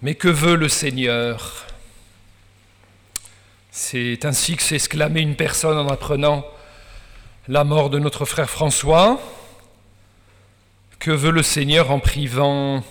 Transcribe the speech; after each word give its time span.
Mais 0.00 0.14
que 0.14 0.28
veut 0.28 0.54
le 0.54 0.68
Seigneur? 0.68 1.66
C'est 3.72 4.24
ainsi 4.24 4.56
que 4.56 4.62
s'exclamait 4.62 5.22
une 5.22 5.34
personne 5.34 5.76
en 5.76 5.88
apprenant 5.88 6.46
la 7.48 7.64
mort 7.64 7.90
de 7.90 7.98
notre 7.98 8.24
frère 8.24 8.48
François. 8.48 9.20
Que 11.00 11.10
veut 11.10 11.32
le 11.32 11.42
Seigneur 11.42 11.90
en 11.90 11.98
privant 11.98 12.84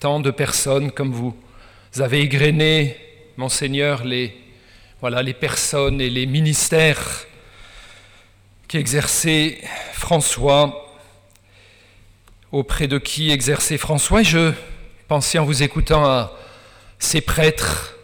tant 0.00 0.18
de 0.18 0.32
personnes 0.32 0.90
comme 0.90 1.12
vous? 1.12 1.36
Vous 1.92 2.02
avez 2.02 2.18
égrené, 2.20 2.96
Monseigneur, 3.36 4.02
les, 4.02 4.36
voilà, 5.00 5.22
les 5.22 5.34
personnes 5.34 6.00
et 6.00 6.10
les 6.10 6.26
ministères 6.26 7.26
qu'exerçait 8.66 9.60
François, 9.92 10.98
auprès 12.50 12.88
de 12.88 12.98
qui 12.98 13.30
exerçait 13.30 13.78
François? 13.78 14.22
Et 14.22 14.24
je 14.24 14.52
pensais 15.06 15.38
en 15.38 15.44
vous 15.44 15.62
écoutant 15.62 16.04
à 16.04 16.36
ces 17.00 17.22
prêtres, 17.22 17.96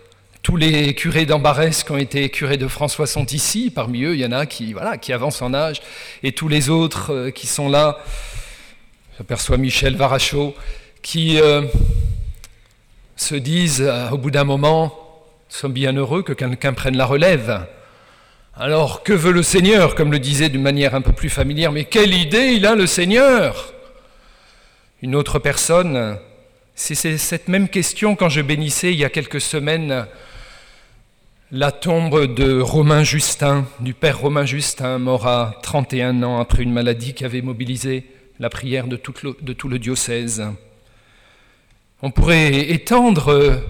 tous 0.43 0.57
les 0.57 0.95
curés 0.95 1.27
d'Ambarès 1.27 1.85
qui 1.85 1.93
ont 1.93 1.99
été 1.99 2.29
curés 2.31 2.57
de 2.57 2.67
François 2.67 3.07
sont 3.07 3.27
ici. 3.27 3.71
Parmi 3.73 4.03
eux, 4.03 4.15
il 4.15 4.21
y 4.21 4.27
en 4.27 4.33
a 4.33 4.47
qui, 4.47 4.73
voilà, 4.73 4.97
qui 4.97 5.13
avancent 5.13 5.43
en 5.43 5.55
âge. 5.55 5.83
Et 6.23 6.33
tous 6.33 6.49
les 6.49 6.71
autres 6.71 7.13
euh, 7.13 7.31
qui 7.31 7.47
sont 7.47 7.69
là, 7.69 7.99
j'aperçois 9.19 9.59
Michel 9.59 9.97
Varachot, 9.97 10.55
qui 11.03 11.41
euh, 11.41 11.63
se 13.17 13.35
disent 13.35 13.83
euh, 13.83 14.09
au 14.11 14.19
bout 14.19 14.31
d'un 14.31 14.45
moment, 14.45 14.85
nous 15.51 15.57
sommes 15.57 15.73
bien 15.73 15.93
heureux 15.93 16.23
que 16.23 16.33
quelqu'un 16.33 16.73
prenne 16.73 16.97
la 16.97 17.07
relève. 17.07 17.67
Alors, 18.57 19.03
que 19.03 19.13
veut 19.13 19.33
le 19.33 19.43
Seigneur, 19.43 19.95
comme 19.95 20.11
le 20.11 20.19
disait 20.19 20.49
d'une 20.49 20.63
manière 20.63 20.95
un 20.95 21.03
peu 21.03 21.13
plus 21.13 21.29
familière, 21.29 21.71
mais 21.71 21.85
quelle 21.85 22.15
idée 22.15 22.53
il 22.55 22.65
a 22.65 22.75
le 22.75 22.87
Seigneur 22.87 23.75
Une 25.03 25.15
autre 25.15 25.39
personne 25.39 26.19
c'est 26.79 27.17
cette 27.17 27.49
même 27.49 27.71
question 27.71 28.17
quand 28.17 28.29
je 28.29 28.43
bénissais 28.43 28.93
il 28.93 28.99
y 28.99 29.05
a 29.05 29.09
quelques 29.09 29.41
semaines 29.41 30.07
la 31.51 31.73
tombe 31.73 32.35
de 32.35 32.61
Romain 32.61 33.03
Justin, 33.03 33.67
du 33.81 33.95
père 33.95 34.21
Romain 34.21 34.45
Justin, 34.45 34.99
mort 34.99 35.27
à 35.27 35.59
31 35.63 36.23
ans 36.23 36.39
après 36.39 36.63
une 36.63 36.73
maladie 36.73 37.15
qui 37.15 37.25
avait 37.25 37.41
mobilisé 37.41 38.05
la 38.39 38.51
prière 38.51 38.89
de 38.89 38.97
tout 38.97 39.15
le, 39.69 39.79
diocèse. 39.79 40.45
On 42.03 42.11
pourrait 42.11 42.71
étendre 42.71 43.63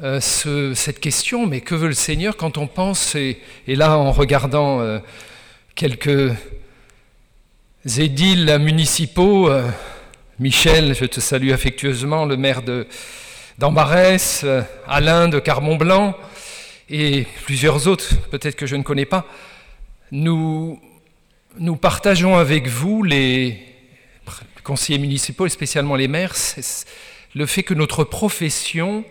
euh, 0.00 0.20
cette 0.20 1.00
question, 1.00 1.46
mais 1.46 1.60
que 1.60 1.74
veut 1.74 1.88
le 1.88 1.92
Seigneur 1.92 2.38
quand 2.38 2.56
on 2.56 2.66
pense, 2.66 3.14
et, 3.14 3.42
là 3.66 3.98
en 3.98 4.10
regardant 4.10 4.80
euh, 4.80 5.00
quelques 5.74 6.32
édiles 7.84 8.58
municipaux, 8.58 9.50
euh, 9.50 9.68
Michel, 10.42 10.96
je 10.96 11.04
te 11.04 11.20
salue 11.20 11.52
affectueusement, 11.52 12.24
le 12.24 12.36
maire 12.36 12.62
d'Ambarès, 13.58 14.40
euh, 14.42 14.62
Alain 14.88 15.28
de 15.28 15.38
Carmont-Blanc 15.38 16.16
et 16.90 17.28
plusieurs 17.44 17.86
autres, 17.86 18.16
peut-être 18.32 18.56
que 18.56 18.66
je 18.66 18.74
ne 18.74 18.82
connais 18.82 19.04
pas, 19.04 19.24
nous, 20.10 20.80
nous 21.60 21.76
partageons 21.76 22.36
avec 22.38 22.66
vous, 22.66 23.04
les 23.04 23.62
conseillers 24.64 24.98
municipaux 24.98 25.46
et 25.46 25.48
spécialement 25.48 25.94
les 25.94 26.08
maires, 26.08 26.34
le 27.36 27.46
fait 27.46 27.62
que 27.62 27.74
notre 27.74 28.02
profession 28.02 29.04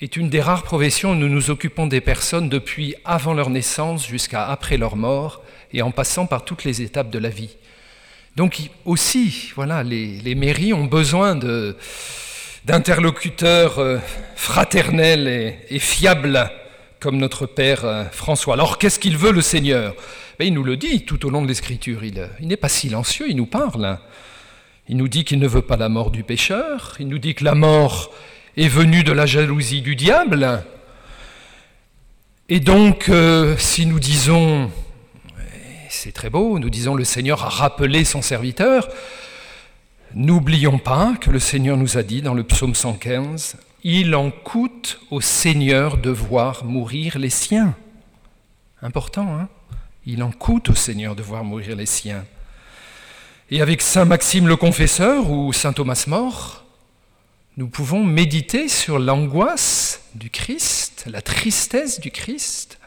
est 0.00 0.16
une 0.16 0.28
des 0.28 0.40
rares 0.40 0.64
professions 0.64 1.12
où 1.12 1.14
nous 1.14 1.28
nous 1.28 1.50
occupons 1.50 1.86
des 1.86 2.00
personnes 2.00 2.48
depuis 2.48 2.96
avant 3.04 3.32
leur 3.32 3.48
naissance 3.48 4.08
jusqu'à 4.08 4.44
après 4.48 4.76
leur 4.76 4.96
mort 4.96 5.44
et 5.72 5.82
en 5.82 5.92
passant 5.92 6.26
par 6.26 6.44
toutes 6.44 6.64
les 6.64 6.82
étapes 6.82 7.10
de 7.10 7.20
la 7.20 7.28
vie. 7.28 7.56
Donc 8.36 8.70
aussi, 8.84 9.52
voilà, 9.54 9.84
les, 9.84 10.34
mairies 10.34 10.72
ont 10.72 10.86
besoin 10.86 11.38
d'interlocuteurs 12.64 13.78
euh, 13.78 13.98
fraternels 14.34 15.56
et, 15.68 15.78
fiables 15.78 16.50
comme 16.98 17.16
notre 17.16 17.46
Père 17.46 17.84
euh, 17.84 18.04
François. 18.10 18.54
Alors 18.54 18.78
qu'est-ce 18.78 18.98
qu'il 18.98 19.16
veut 19.16 19.30
le 19.30 19.40
Seigneur? 19.40 19.94
Ben, 20.38 20.46
Il 20.46 20.54
nous 20.54 20.64
le 20.64 20.76
dit 20.76 21.04
tout 21.04 21.24
au 21.26 21.30
long 21.30 21.42
de 21.42 21.48
l'Écriture, 21.48 22.02
il, 22.02 22.28
n'est 22.40 22.56
pas 22.56 22.68
silencieux, 22.68 23.26
il 23.28 23.36
nous 23.36 23.46
parle. 23.46 24.00
Il 24.88 24.96
nous 24.96 25.08
dit 25.08 25.24
qu'il 25.24 25.38
ne 25.38 25.46
veut 25.46 25.62
pas 25.62 25.76
la 25.76 25.88
mort 25.88 26.10
du 26.10 26.24
pécheur, 26.24 26.96
il 26.98 27.06
nous 27.06 27.18
dit 27.18 27.36
que 27.36 27.44
la 27.44 27.54
mort 27.54 28.10
est 28.56 28.68
venue 28.68 29.04
de 29.04 29.12
la 29.12 29.26
jalousie 29.26 29.80
du 29.80 29.94
diable. 29.94 30.64
Et 32.48 32.58
donc, 32.58 33.08
euh, 33.08 33.56
si 33.58 33.86
nous 33.86 34.00
disons 34.00 34.72
c'est 35.94 36.12
très 36.12 36.30
beau, 36.30 36.58
nous 36.58 36.70
disons 36.70 36.94
le 36.94 37.04
Seigneur 37.04 37.44
a 37.44 37.48
rappelé 37.48 38.04
son 38.04 38.20
serviteur. 38.20 38.88
N'oublions 40.14 40.78
pas 40.78 41.14
que 41.20 41.30
le 41.30 41.38
Seigneur 41.38 41.76
nous 41.76 41.96
a 41.96 42.02
dit 42.02 42.20
dans 42.20 42.34
le 42.34 42.44
psaume 42.44 42.74
115, 42.74 43.56
Il 43.84 44.14
en 44.14 44.30
coûte 44.30 45.00
au 45.10 45.20
Seigneur 45.20 45.96
de 45.96 46.10
voir 46.10 46.64
mourir 46.64 47.18
les 47.18 47.30
siens. 47.30 47.74
Important, 48.82 49.38
hein? 49.38 49.48
Il 50.04 50.22
en 50.22 50.30
coûte 50.30 50.70
au 50.70 50.74
Seigneur 50.74 51.14
de 51.14 51.22
voir 51.22 51.44
mourir 51.44 51.76
les 51.76 51.86
siens. 51.86 52.24
Et 53.50 53.62
avec 53.62 53.80
Saint 53.80 54.04
Maxime 54.04 54.48
le 54.48 54.56
Confesseur 54.56 55.30
ou 55.30 55.52
Saint 55.52 55.72
Thomas 55.72 56.04
More, 56.06 56.64
nous 57.56 57.68
pouvons 57.68 58.02
méditer 58.04 58.68
sur 58.68 58.98
l'angoisse 58.98 60.02
du 60.14 60.28
Christ, 60.28 61.04
la 61.06 61.22
tristesse 61.22 62.00
du 62.00 62.10
Christ, 62.10 62.78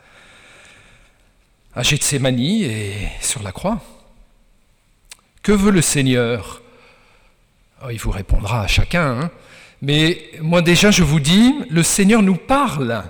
à 1.77 1.83
Gethsemane 1.83 2.39
et 2.39 2.91
sur 3.21 3.43
la 3.43 3.51
croix. 3.51 3.79
Que 5.43 5.51
veut 5.51 5.69
le 5.69 5.83
Seigneur? 5.83 6.63
Oh, 7.83 7.89
Il 7.91 7.99
vous 7.99 8.09
répondra 8.09 8.63
à 8.63 8.67
chacun. 8.67 9.19
Hein. 9.21 9.31
Mais 9.83 10.31
moi 10.41 10.63
déjà, 10.63 10.89
je 10.89 11.03
vous 11.03 11.19
dis, 11.19 11.53
le 11.69 11.83
Seigneur 11.83 12.23
nous 12.23 12.35
parle 12.35 13.03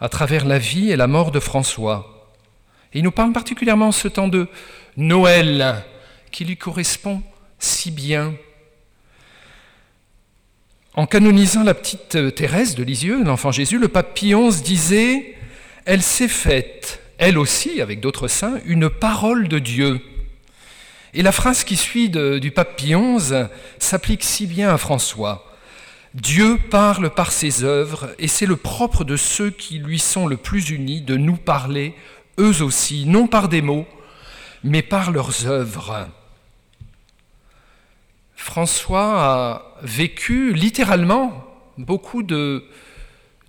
à 0.00 0.08
travers 0.08 0.44
la 0.44 0.58
vie 0.58 0.90
et 0.90 0.96
la 0.96 1.06
mort 1.06 1.30
de 1.30 1.38
François. 1.38 2.28
Il 2.92 3.04
nous 3.04 3.12
parle 3.12 3.32
particulièrement 3.32 3.86
en 3.86 3.92
ce 3.92 4.08
temps 4.08 4.26
de 4.26 4.48
Noël 4.96 5.84
qui 6.32 6.44
lui 6.44 6.56
correspond 6.56 7.22
si 7.60 7.92
bien. 7.92 8.34
En 10.94 11.06
canonisant 11.06 11.62
la 11.62 11.74
petite 11.74 12.34
Thérèse 12.34 12.74
de 12.74 12.82
Lisieux, 12.82 13.22
l'enfant 13.22 13.52
Jésus, 13.52 13.78
le 13.78 13.86
pape 13.86 14.12
Pie 14.12 14.34
XI 14.34 14.60
disait 14.60 15.36
Elle 15.84 16.02
s'est 16.02 16.26
faite 16.26 17.01
elle 17.18 17.38
aussi, 17.38 17.80
avec 17.80 18.00
d'autres 18.00 18.28
saints, 18.28 18.60
une 18.64 18.88
parole 18.90 19.48
de 19.48 19.58
Dieu. 19.58 20.00
Et 21.14 21.22
la 21.22 21.32
phrase 21.32 21.64
qui 21.64 21.76
suit 21.76 22.08
du 22.08 22.50
pape 22.50 22.76
Pie 22.76 22.94
XI 22.94 23.34
s'applique 23.78 24.24
si 24.24 24.46
bien 24.46 24.70
à 24.70 24.78
François. 24.78 25.52
Dieu 26.14 26.58
parle 26.70 27.10
par 27.10 27.32
ses 27.32 27.64
œuvres, 27.64 28.14
et 28.18 28.28
c'est 28.28 28.46
le 28.46 28.56
propre 28.56 29.04
de 29.04 29.16
ceux 29.16 29.50
qui 29.50 29.78
lui 29.78 29.98
sont 29.98 30.26
le 30.26 30.36
plus 30.36 30.70
unis 30.70 31.00
de 31.00 31.16
nous 31.16 31.36
parler, 31.36 31.94
eux 32.38 32.62
aussi, 32.62 33.06
non 33.06 33.26
par 33.26 33.48
des 33.48 33.62
mots, 33.62 33.86
mais 34.64 34.82
par 34.82 35.10
leurs 35.10 35.46
œuvres. 35.46 36.08
François 38.36 39.22
a 39.22 39.62
vécu 39.82 40.52
littéralement 40.52 41.44
beaucoup 41.78 42.22
de, 42.22 42.64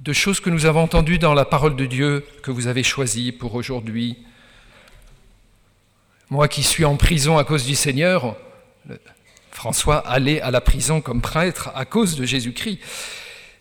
de 0.04 0.12
choses 0.12 0.42
que 0.42 0.50
nous 0.50 0.66
avons 0.66 0.82
entendues 0.82 1.18
dans 1.18 1.34
la 1.34 1.46
parole 1.46 1.78
de 1.78 1.86
Dieu 1.86 2.26
que 2.42 2.52
vous 2.52 2.68
avez 2.68 2.84
choisie 2.84 3.32
pour 3.32 3.56
aujourd'hui. 3.56 4.18
Moi 6.30 6.50
qui 6.50 6.62
suis 6.62 6.84
en 6.84 6.98
prison 6.98 7.38
à 7.38 7.46
cause 7.46 7.66
du 7.66 7.74
Seigneur, 7.74 8.36
François 9.52 10.00
allait 10.00 10.42
à 10.42 10.52
la 10.52 10.60
prison 10.60 11.00
comme 11.00 11.22
prêtre 11.22 11.72
à 11.74 11.86
cause 11.86 12.18
de 12.18 12.26
Jésus-Christ. 12.26 12.80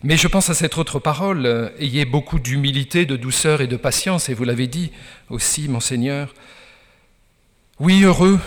Mais 0.02 0.16
je 0.16 0.26
pense 0.26 0.50
à 0.50 0.54
cette 0.54 0.78
autre 0.78 0.98
parole, 0.98 1.72
ayez 1.78 2.04
beaucoup 2.04 2.40
d'humilité, 2.40 3.06
de 3.06 3.14
douceur 3.14 3.60
et 3.60 3.68
de 3.68 3.76
patience, 3.76 4.28
et 4.28 4.34
vous 4.34 4.42
l'avez 4.42 4.66
dit 4.66 4.90
aussi, 5.30 5.68
mon 5.68 5.78
Seigneur. 5.78 6.34
Oui, 7.78 8.02
heureux, 8.02 8.40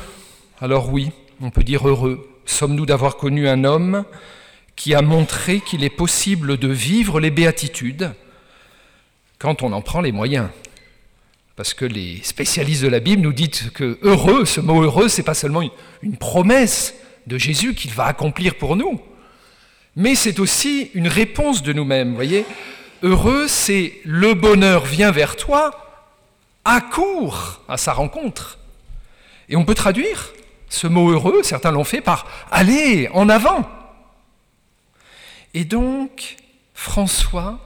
alors 0.60 0.92
oui, 0.92 1.12
on 1.40 1.50
peut 1.50 1.64
dire 1.64 1.88
heureux, 1.88 2.30
sommes-nous 2.46 2.86
d'avoir 2.86 3.16
connu 3.16 3.48
un 3.48 3.64
homme 3.64 4.04
qui 4.76 4.94
a 4.94 5.02
montré 5.02 5.62
qu'il 5.62 5.84
est 5.84 5.90
possible 5.90 6.58
de 6.58 6.68
vivre 6.68 7.20
les 7.20 7.32
béatitudes 7.32 8.14
quand 9.40 9.64
on 9.64 9.72
en 9.74 9.82
prend 9.82 10.02
les 10.02 10.12
moyens. 10.12 10.50
Parce 11.56 11.74
que 11.74 11.86
les 11.86 12.20
spécialistes 12.24 12.84
de 12.84 12.90
la 12.90 13.00
Bible 13.00 13.22
nous 13.22 13.32
disent 13.32 13.72
que 13.74 13.98
heureux, 14.02 14.46
ce 14.46 14.60
mot 14.60 14.84
heureux, 14.84 15.08
c'est 15.08 15.24
pas 15.24 15.34
seulement 15.34 15.62
une 16.02 16.18
promesse 16.18 16.96
de 17.28 17.38
Jésus 17.38 17.74
qu'il 17.74 17.92
va 17.92 18.06
accomplir 18.06 18.56
pour 18.56 18.76
nous, 18.76 19.00
mais 19.96 20.16
c'est 20.16 20.40
aussi 20.40 20.92
une 20.94 21.08
réponse 21.08 21.64
de 21.64 21.72
nous-mêmes. 21.72 22.14
Voyez, 22.14 22.46
heureux, 23.04 23.48
c'est 23.48 23.94
le 24.04 24.34
bonheur 24.34 24.86
vient 24.86 25.12
vers 25.12 25.38
toi, 25.38 25.72
accourt 26.66 27.62
à 27.70 27.78
sa 27.78 27.94
rencontre. 27.94 28.58
Et 29.48 29.56
on 29.56 29.64
peut 29.64 29.76
traduire 29.76 30.34
ce 30.68 30.88
mot 30.88 31.12
heureux, 31.12 31.42
certains 31.44 31.72
l'ont 31.72 31.84
fait 31.86 32.02
par 32.02 32.28
allez 32.52 33.08
en 33.14 33.30
avant. 33.30 33.70
Et 35.56 35.64
donc, 35.64 36.36
François, 36.74 37.60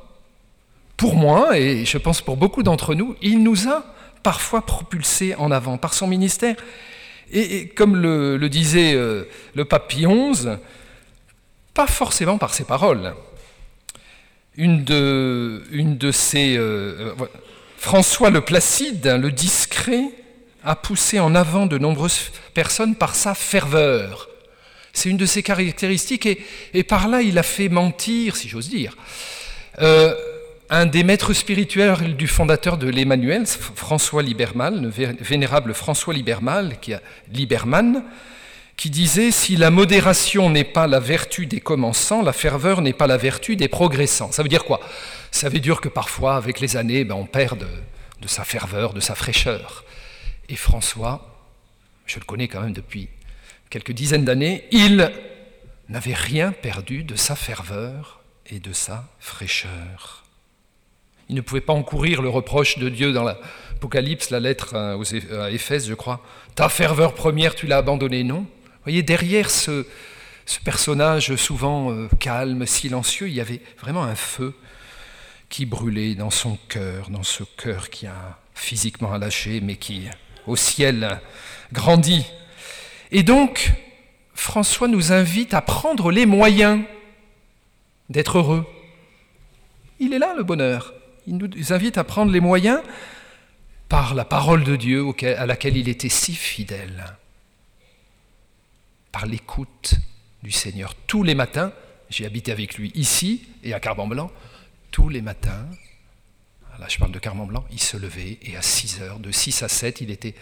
pour 0.95 1.15
moi, 1.15 1.57
et 1.57 1.86
je 1.86 1.97
pense 1.97 2.21
pour 2.21 2.38
beaucoup 2.38 2.62
d'entre 2.62 2.94
nous, 2.94 3.15
il 3.24 3.41
nous 3.41 3.68
a 3.68 3.83
parfois 4.21 4.63
propulsés 4.63 5.33
en 5.36 5.50
avant 5.50 5.77
par 5.77 5.95
son 5.95 6.06
ministère. 6.06 6.56
Et, 7.31 7.68
comme 7.69 7.95
le, 7.95 8.47
disait 8.47 8.94
euh, 8.94 9.24
le 9.56 9.65
pape 9.65 9.88
Pie 9.88 10.06
XI, 10.06 10.50
pas 11.74 11.88
forcément 11.88 12.38
par 12.38 12.53
ses 12.53 12.63
paroles, 12.63 13.15
une 14.56 14.83
de. 14.83 15.63
Euh, 15.74 16.15
euh, 16.36 17.13
François 17.77 18.30
le 18.30 18.41
Placide, 18.41 19.07
le 19.19 19.31
discret, 19.31 20.03
a 20.63 20.75
poussé 20.75 21.19
en 21.19 21.33
avant 21.33 21.65
de 21.65 21.80
nombreuses 21.80 22.31
personnes 22.53 22.95
par 22.95 23.15
sa 23.15 23.33
ferveur. 23.33 24.29
C'est 25.00 25.10
une 25.10 25.18
de 25.18 25.25
ses 25.25 25.44
caractéristiques 25.44 26.28
et, 26.74 26.84
par 26.84 27.07
là 27.07 27.22
il 27.22 27.38
a 27.38 27.44
fait 27.44 27.69
mentir, 27.69 28.36
si 28.36 28.50
j'ose 28.50 28.69
dire, 28.69 28.98
euh, 29.81 30.13
un 30.69 30.86
des 30.86 31.04
maîtres 31.04 31.34
spirituels 31.34 32.18
du 32.18 32.28
fondateur 32.28 32.78
de 32.78 32.88
l'Emmanuel, 32.88 33.46
François 33.48 34.22
Libermal, 34.22 34.81
le 34.81 34.90
vénérable 34.90 35.74
François 35.74 36.13
Libermal, 36.13 36.80
qui 36.81 36.94
a, 36.94 37.01
Liberman, 37.31 38.04
qui 38.75 38.90
disait 38.90 39.31
Si 39.31 39.56
la 39.56 39.72
modération 39.72 40.50
n'est 40.50 40.63
pas 40.63 40.86
la 40.86 41.00
vertu 41.00 41.46
des 41.46 41.60
commençants, 41.62 42.22
la 42.22 42.34
ferveur 42.34 42.81
n'est 42.81 42.94
pas 42.94 43.07
la 43.07 43.18
vertu 43.18 43.56
des 43.56 43.68
progressants. 43.68 44.31
Ça 44.31 44.44
veut 44.44 44.50
dire 44.50 44.66
quoi? 44.66 44.80
Ça 45.31 45.50
veut 45.50 45.60
dire 45.60 45.81
que 45.81 45.90
parfois, 45.90 46.36
avec 46.36 46.60
les 46.60 46.78
années, 46.78 47.04
ben, 47.04 47.16
on 47.16 47.25
perd 47.25 47.60
de, 48.22 48.28
sa 48.28 48.44
ferveur, 48.44 48.94
de 48.94 49.00
sa 49.00 49.16
fraîcheur. 49.16 49.86
Et 50.50 50.56
François, 50.56 51.46
je 52.06 52.19
le 52.19 52.25
connais 52.25 52.48
quand 52.48 52.62
même 52.62 52.74
depuis 52.74 53.10
quelques 53.69 53.92
dizaines 53.92 54.25
d'années, 54.25 54.66
il 54.71 55.12
n'avait 55.88 56.13
rien 56.13 56.51
perdu 56.51 57.04
de 57.04 57.16
sa 57.16 57.36
ferveur 57.36 58.21
et 58.48 58.60
de 58.60 58.74
sa 58.74 59.07
fraîcheur. 59.19 60.24
Il 61.30 61.36
ne 61.36 61.42
pouvait 61.42 61.62
pas 61.62 61.74
encourir 61.74 62.21
le 62.21 62.30
reproche 62.30 62.80
de 62.80 62.89
Dieu 62.89 63.13
dans 63.13 63.24
l'Apocalypse, 63.24 64.31
la 64.31 64.39
lettre 64.39 64.75
à 64.75 65.51
Éphèse, 65.51 65.88
je 65.88 65.94
crois. 65.94 66.25
Ta 66.56 66.69
ferveur 66.69 67.13
première, 67.13 67.54
tu 67.54 67.68
l'as 67.68 67.77
abandonnée, 67.77 68.24
non? 68.24 68.48
Voyez, 68.83 69.04
derrière 69.04 69.51
ce, 69.51 69.86
personnage 70.63 71.36
souvent 71.36 71.92
euh, 71.92 72.07
calme, 72.19 72.65
silencieux, 72.65 73.27
il 73.27 73.36
y 73.36 73.42
avait 73.42 73.62
vraiment 73.80 74.04
un 74.04 74.15
feu 74.15 74.56
qui 75.50 75.68
brûlait 75.68 76.15
dans 76.15 76.31
son 76.31 76.57
cœur, 76.68 77.10
dans 77.12 77.24
ce 77.24 77.44
cœur 77.57 77.92
qui 77.92 78.07
a 78.07 78.39
physiquement 78.56 79.15
lâché, 79.15 79.62
mais 79.62 79.75
qui, 79.75 80.07
au 80.48 80.56
ciel, 80.56 81.19
grandit. 81.72 82.25
Et 83.12 83.24
donc, 83.24 83.72
François 84.34 84.88
nous 84.88 85.12
invite 85.12 85.54
à 85.54 85.62
prendre 85.62 86.12
les 86.12 86.26
moyens 86.26 86.84
d'être 88.10 88.38
heureux. 88.38 88.66
Il 90.00 90.14
est 90.14 90.20
là, 90.20 90.34
le 90.38 90.44
bonheur. 90.44 90.94
Il 91.28 91.38
nous 91.38 91.74
invite 91.74 91.98
à 91.98 92.04
prendre 92.04 92.32
les 92.32 92.40
moyens 92.40 92.82
par 93.88 94.14
la 94.14 94.26
parole 94.26 94.64
de 94.64 94.76
Dieu 94.76 95.06
à 95.24 95.46
laquelle 95.46 95.78
il 95.78 95.90
était 95.90 96.10
si 96.10 96.34
fidèle 96.36 97.06
par 99.12 99.26
l'écoute 99.26 99.96
du 100.44 100.52
Seigneur. 100.52 100.94
Tous 101.08 101.24
les 101.24 101.36
matins, 101.36 101.74
j'ai 102.10 102.26
habité 102.26 102.52
avec 102.52 102.76
lui 102.76 102.92
ici 102.96 103.48
et 103.64 103.74
à 103.74 103.80
Carbon-Blanc, 103.80 104.32
tous 104.92 105.10
les 105.10 105.22
matins, 105.22 105.68
là 106.80 106.86
je 106.88 106.98
parle 106.98 107.12
de 107.12 107.20
Carbon-Blanc, 107.20 107.66
il 107.72 107.80
se 107.80 107.98
levait 107.98 108.38
et 108.44 108.56
à 108.56 108.62
6 108.62 109.02
heures, 109.02 109.20
de 109.20 109.31
6 109.31 109.64
à 109.64 109.68
7, 109.68 110.02
il 110.02 110.12
était 110.12 110.36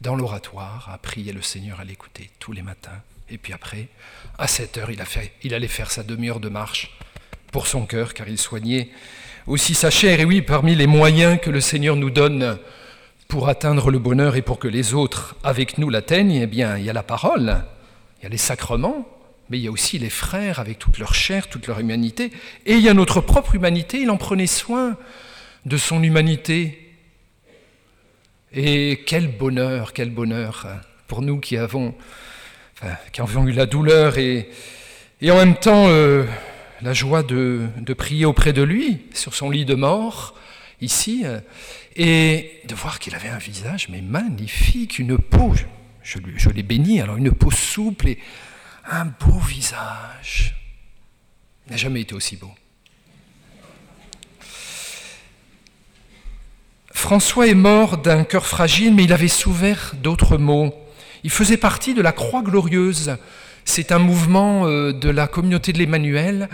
dans 0.00 0.16
l'oratoire 0.16 0.90
à 0.92 0.98
prier 0.98 1.32
le 1.32 1.42
Seigneur, 1.42 1.80
à 1.80 1.84
l'écouter 1.84 2.30
tous 2.38 2.52
les 2.52 2.62
matins. 2.62 3.02
Et 3.30 3.38
puis 3.38 3.52
après, 3.52 3.88
à 4.38 4.46
7 4.46 4.78
heures, 4.78 4.90
il, 4.90 5.02
il 5.42 5.54
allait 5.54 5.68
faire 5.68 5.90
sa 5.90 6.02
demi-heure 6.02 6.40
de 6.40 6.48
marche 6.48 6.96
pour 7.50 7.66
son 7.66 7.86
cœur, 7.86 8.14
car 8.14 8.28
il 8.28 8.38
soignait 8.38 8.90
aussi 9.46 9.74
sa 9.74 9.90
chair. 9.90 10.20
Et 10.20 10.24
oui, 10.24 10.42
parmi 10.42 10.74
les 10.74 10.86
moyens 10.86 11.38
que 11.40 11.50
le 11.50 11.60
Seigneur 11.60 11.96
nous 11.96 12.10
donne 12.10 12.58
pour 13.28 13.48
atteindre 13.48 13.90
le 13.90 13.98
bonheur 13.98 14.36
et 14.36 14.42
pour 14.42 14.58
que 14.58 14.68
les 14.68 14.94
autres 14.94 15.36
avec 15.44 15.78
nous 15.78 15.90
l'atteignent, 15.90 16.32
eh 16.32 16.46
bien, 16.46 16.76
il 16.76 16.84
y 16.84 16.90
a 16.90 16.92
la 16.92 17.02
parole. 17.02 17.64
Il 18.20 18.24
y 18.24 18.26
a 18.26 18.28
les 18.28 18.38
sacrements, 18.38 19.08
mais 19.48 19.58
il 19.58 19.64
y 19.64 19.68
a 19.68 19.70
aussi 19.70 19.98
les 19.98 20.10
frères 20.10 20.60
avec 20.60 20.78
toute 20.78 20.98
leur 20.98 21.14
chair, 21.14 21.48
toute 21.48 21.66
leur 21.66 21.78
humanité. 21.80 22.30
Et 22.66 22.74
il 22.74 22.80
y 22.80 22.88
a 22.88 22.94
notre 22.94 23.20
propre 23.20 23.54
humanité, 23.54 24.00
il 24.00 24.10
en 24.10 24.16
prenait 24.16 24.46
soin 24.46 24.96
de 25.66 25.76
son 25.76 26.02
humanité. 26.02 26.78
Et 28.52 29.02
quel 29.06 29.28
bonheur, 29.28 29.92
quel 29.92 30.10
bonheur 30.10 30.66
pour 31.06 31.22
nous 31.22 31.40
qui 31.40 31.56
avons, 31.56 31.94
qui 33.12 33.20
avons 33.20 33.46
eu 33.46 33.52
la 33.52 33.66
douleur 33.66 34.18
et, 34.18 34.48
en 35.24 35.36
même 35.36 35.56
temps 35.56 35.86
euh, 35.88 36.24
la 36.82 36.92
joie 36.92 37.22
de, 37.22 37.68
prier 37.96 38.24
auprès 38.24 38.52
de 38.52 38.62
lui 38.62 39.02
sur 39.14 39.34
son 39.34 39.50
lit 39.50 39.64
de 39.64 39.74
mort, 39.74 40.34
ici, 40.80 41.22
euh, 41.24 41.40
et 41.96 42.60
de 42.66 42.74
voir 42.74 42.98
qu'il 42.98 43.14
avait 43.14 43.28
un 43.28 43.38
visage 43.38 43.88
mais 43.88 44.00
magnifique, 44.00 44.98
une 44.98 45.18
peau 45.18 45.54
je, 46.02 46.50
l'ai 46.50 46.62
béni, 46.62 47.00
alors 47.00 47.16
une 47.16 47.32
peau 47.32 47.50
souple 47.50 48.08
et 48.08 48.18
un 48.90 49.04
beau 49.04 49.38
visage. 49.38 50.54
Il 51.66 51.72
n'a 51.72 51.76
jamais 51.76 52.00
été 52.00 52.14
aussi 52.14 52.36
beau. 52.36 52.50
François 57.02 57.48
est 57.48 57.54
mort 57.54 57.98
d'un 57.98 58.22
cœur 58.22 58.46
fragile, 58.46 58.94
mais 58.94 59.02
il 59.02 59.12
avait 59.12 59.26
souffert 59.26 59.92
d'autres 60.00 60.36
maux. 60.38 60.72
Il 61.24 61.30
faisait 61.30 61.56
partie 61.56 61.94
de 61.94 62.00
la 62.00 62.12
Croix 62.12 62.42
glorieuse. 62.42 63.16
C'est 63.64 63.90
un 63.90 63.98
mouvement 63.98 64.68
euh, 64.68 64.92
de 64.92 65.10
la 65.10 65.26
communauté 65.26 65.72
de 65.72 65.78
l'Emmanuel 65.78 66.48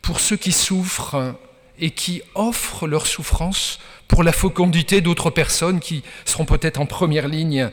pour 0.00 0.18
ceux 0.18 0.38
qui 0.38 0.52
souffrent 0.52 1.34
et 1.78 1.90
qui 1.90 2.22
offrent 2.34 2.86
leur 2.86 3.06
souffrance 3.06 3.78
pour 4.08 4.22
la 4.22 4.32
fécondité 4.32 5.02
d'autres 5.02 5.28
personnes 5.28 5.80
qui 5.80 6.02
seront 6.24 6.46
peut-être 6.46 6.80
en 6.80 6.86
première 6.86 7.28
ligne 7.28 7.68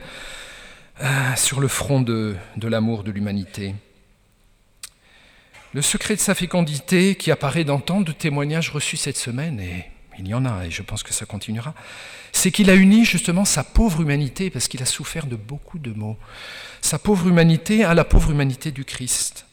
ah, 0.99 1.33
sur 1.37 1.61
le 1.61 1.69
front 1.69 2.01
de, 2.01 2.35
l'amour 2.61 3.05
de 3.05 3.11
l'humanité. 3.11 3.73
Le 5.73 5.81
secret 5.81 6.15
de 6.15 6.19
sa 6.19 6.35
fécondité 6.35 7.15
qui 7.15 7.31
apparaît 7.31 7.63
dans 7.63 7.79
tant 7.79 8.01
de 8.01 8.11
témoignages 8.11 8.69
reçus 8.69 8.97
cette 8.97 9.17
semaine, 9.17 9.61
et 9.61 9.85
il 10.19 10.27
y 10.27 10.33
en 10.33 10.45
a, 10.45 10.65
et 10.65 10.71
je 10.71 10.81
pense 10.81 11.03
que 11.03 11.13
ça 11.13 11.25
continuera, 11.25 11.73
c'est 12.31 12.51
qu'il 12.51 12.69
a 12.69 12.75
uni 12.75 13.05
justement 13.05 13.45
sa 13.45 13.63
pauvre 13.63 14.01
humanité, 14.01 14.49
parce 14.49 14.67
qu'il 14.67 14.81
a 14.81 14.85
souffert 14.85 15.25
de 15.25 15.35
beaucoup 15.35 15.79
de 15.79 15.91
maux, 15.91 16.17
sa 16.81 16.99
pauvre 16.99 17.27
humanité 17.27 17.83
à 17.83 17.93
la 17.93 18.03
pauvre 18.03 18.31
humanité 18.31 18.71
du 18.71 18.85
Christ. 18.85 19.45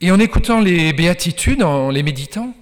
Et 0.00 0.10
en 0.10 0.18
écoutant 0.18 0.60
les 0.60 0.92
béatitudes, 0.92 1.62
en 1.62 1.90
les 1.90 2.02
méditant, 2.02 2.54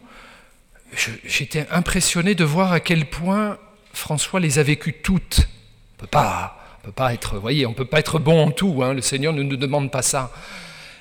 j'étais 1.25 1.67
impressionné 1.71 2.35
de 2.35 2.45
voir 2.45 2.73
à 2.73 2.81
quel 2.81 3.07
point 3.07 3.59
François 3.93 4.41
les 4.41 4.59
a 4.59 4.63
vécues 4.63 4.95
toutes. 4.95 5.49
On 5.97 6.01
peut 6.01 6.07
pas 6.07 6.59
peut 6.89 6.93
pas 6.93 7.13
être, 7.13 7.39
voyez, 7.39 7.67
on 7.67 7.75
peut 7.75 7.85
pas 7.85 7.99
être 7.99 8.19
bon 8.19 8.47
en 8.47 8.51
tout, 8.51 8.83
hein, 8.83 8.95
le 8.95 9.03
Seigneur 9.03 9.35
ne 9.35 9.43
nous 9.43 9.57
demande 9.57 9.91
pas 9.91 10.01
ça. 10.01 10.33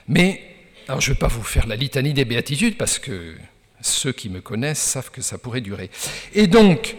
Mais, 0.10 0.42
alors 0.90 1.00
je 1.00 1.10
ne 1.10 1.16
vais 1.16 1.20
pas 1.20 1.28
vous 1.28 1.44
faire 1.44 1.66
la 1.66 1.78
litanie 1.78 2.13
des 2.13 2.25
béatitudes, 2.25 2.78
parce 2.78 3.00
que 3.00 3.36
ceux 3.81 4.12
qui 4.12 4.29
me 4.29 4.41
connaissent 4.41 4.81
savent 4.81 5.12
que 5.12 5.22
ça 5.22 5.38
pourrait 5.38 5.62
durer. 5.62 5.89
Et 6.34 6.48
donc, 6.48 6.96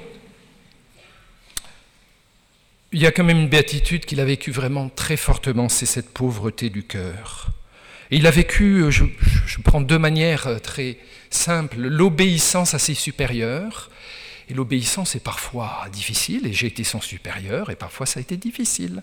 il 2.92 3.00
y 3.00 3.06
a 3.06 3.12
quand 3.12 3.24
même 3.24 3.40
une 3.40 3.48
béatitude 3.48 4.04
qu'il 4.04 4.20
a 4.20 4.24
vécue 4.24 4.50
vraiment 4.50 4.88
très 4.88 5.16
fortement, 5.16 5.68
c'est 5.68 5.86
cette 5.86 6.10
pauvreté 6.10 6.70
du 6.70 6.84
cœur. 6.84 7.48
Il 8.10 8.26
a 8.26 8.30
vécu, 8.30 8.90
je, 8.90 9.04
je 9.46 9.60
prends 9.60 9.82
deux 9.82 9.98
manières 9.98 10.60
très 10.62 10.98
simples, 11.28 11.76
l'obéissance 11.76 12.72
à 12.72 12.78
ses 12.78 12.94
supérieurs 12.94 13.90
et 14.48 14.54
l'obéissance 14.54 15.14
est 15.14 15.22
parfois 15.22 15.86
difficile, 15.92 16.46
et 16.46 16.52
j'ai 16.52 16.68
été 16.68 16.82
son 16.84 17.02
supérieur, 17.02 17.70
et 17.70 17.76
parfois 17.76 18.06
ça 18.06 18.18
a 18.18 18.22
été 18.22 18.36
difficile. 18.36 19.02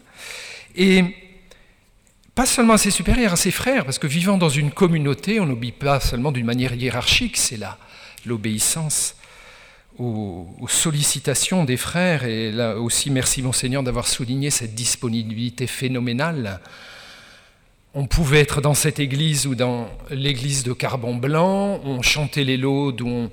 Et 0.76 1.04
pas 2.36 2.46
seulement 2.46 2.74
à 2.74 2.78
ses 2.78 2.92
supérieurs, 2.92 3.34
à 3.34 3.38
ses 3.38 3.52
frères, 3.52 3.86
parce 3.86 3.98
que 3.98 4.08
vivant 4.08 4.38
dans 4.38 4.50
une 4.50 4.72
communauté, 4.72 5.40
on 5.40 5.46
n'obéit 5.46 5.76
pas 5.76 6.02
seulement 6.02 6.34
d'une 6.34 6.46
manière 6.46 6.76
hiérarchique, 6.76 7.38
c'est 7.38 7.58
là 7.58 7.78
l'obéissance 8.26 9.16
aux, 9.98 10.68
sollicitations 10.68 11.64
des 11.64 11.78
frères, 11.78 12.26
et 12.26 12.52
là 12.52 12.76
aussi 12.76 13.10
merci 13.10 13.42
Monseigneur 13.42 13.84
d'avoir 13.84 14.08
souligné 14.08 14.50
cette 14.50 14.76
disponibilité 14.76 15.68
phénoménale. 15.68 16.60
On 17.94 18.08
pouvait 18.08 18.42
être 18.42 18.60
dans 18.60 18.74
cette 18.74 19.00
église 19.00 19.48
ou 19.48 19.56
dans 19.56 19.88
l'église 20.10 20.64
de 20.64 20.74
Carbon 20.74 21.16
Blanc, 21.16 21.80
on 21.86 22.02
chantait 22.02 22.44
les 22.44 22.58
laudes, 22.58 23.02
où 23.02 23.30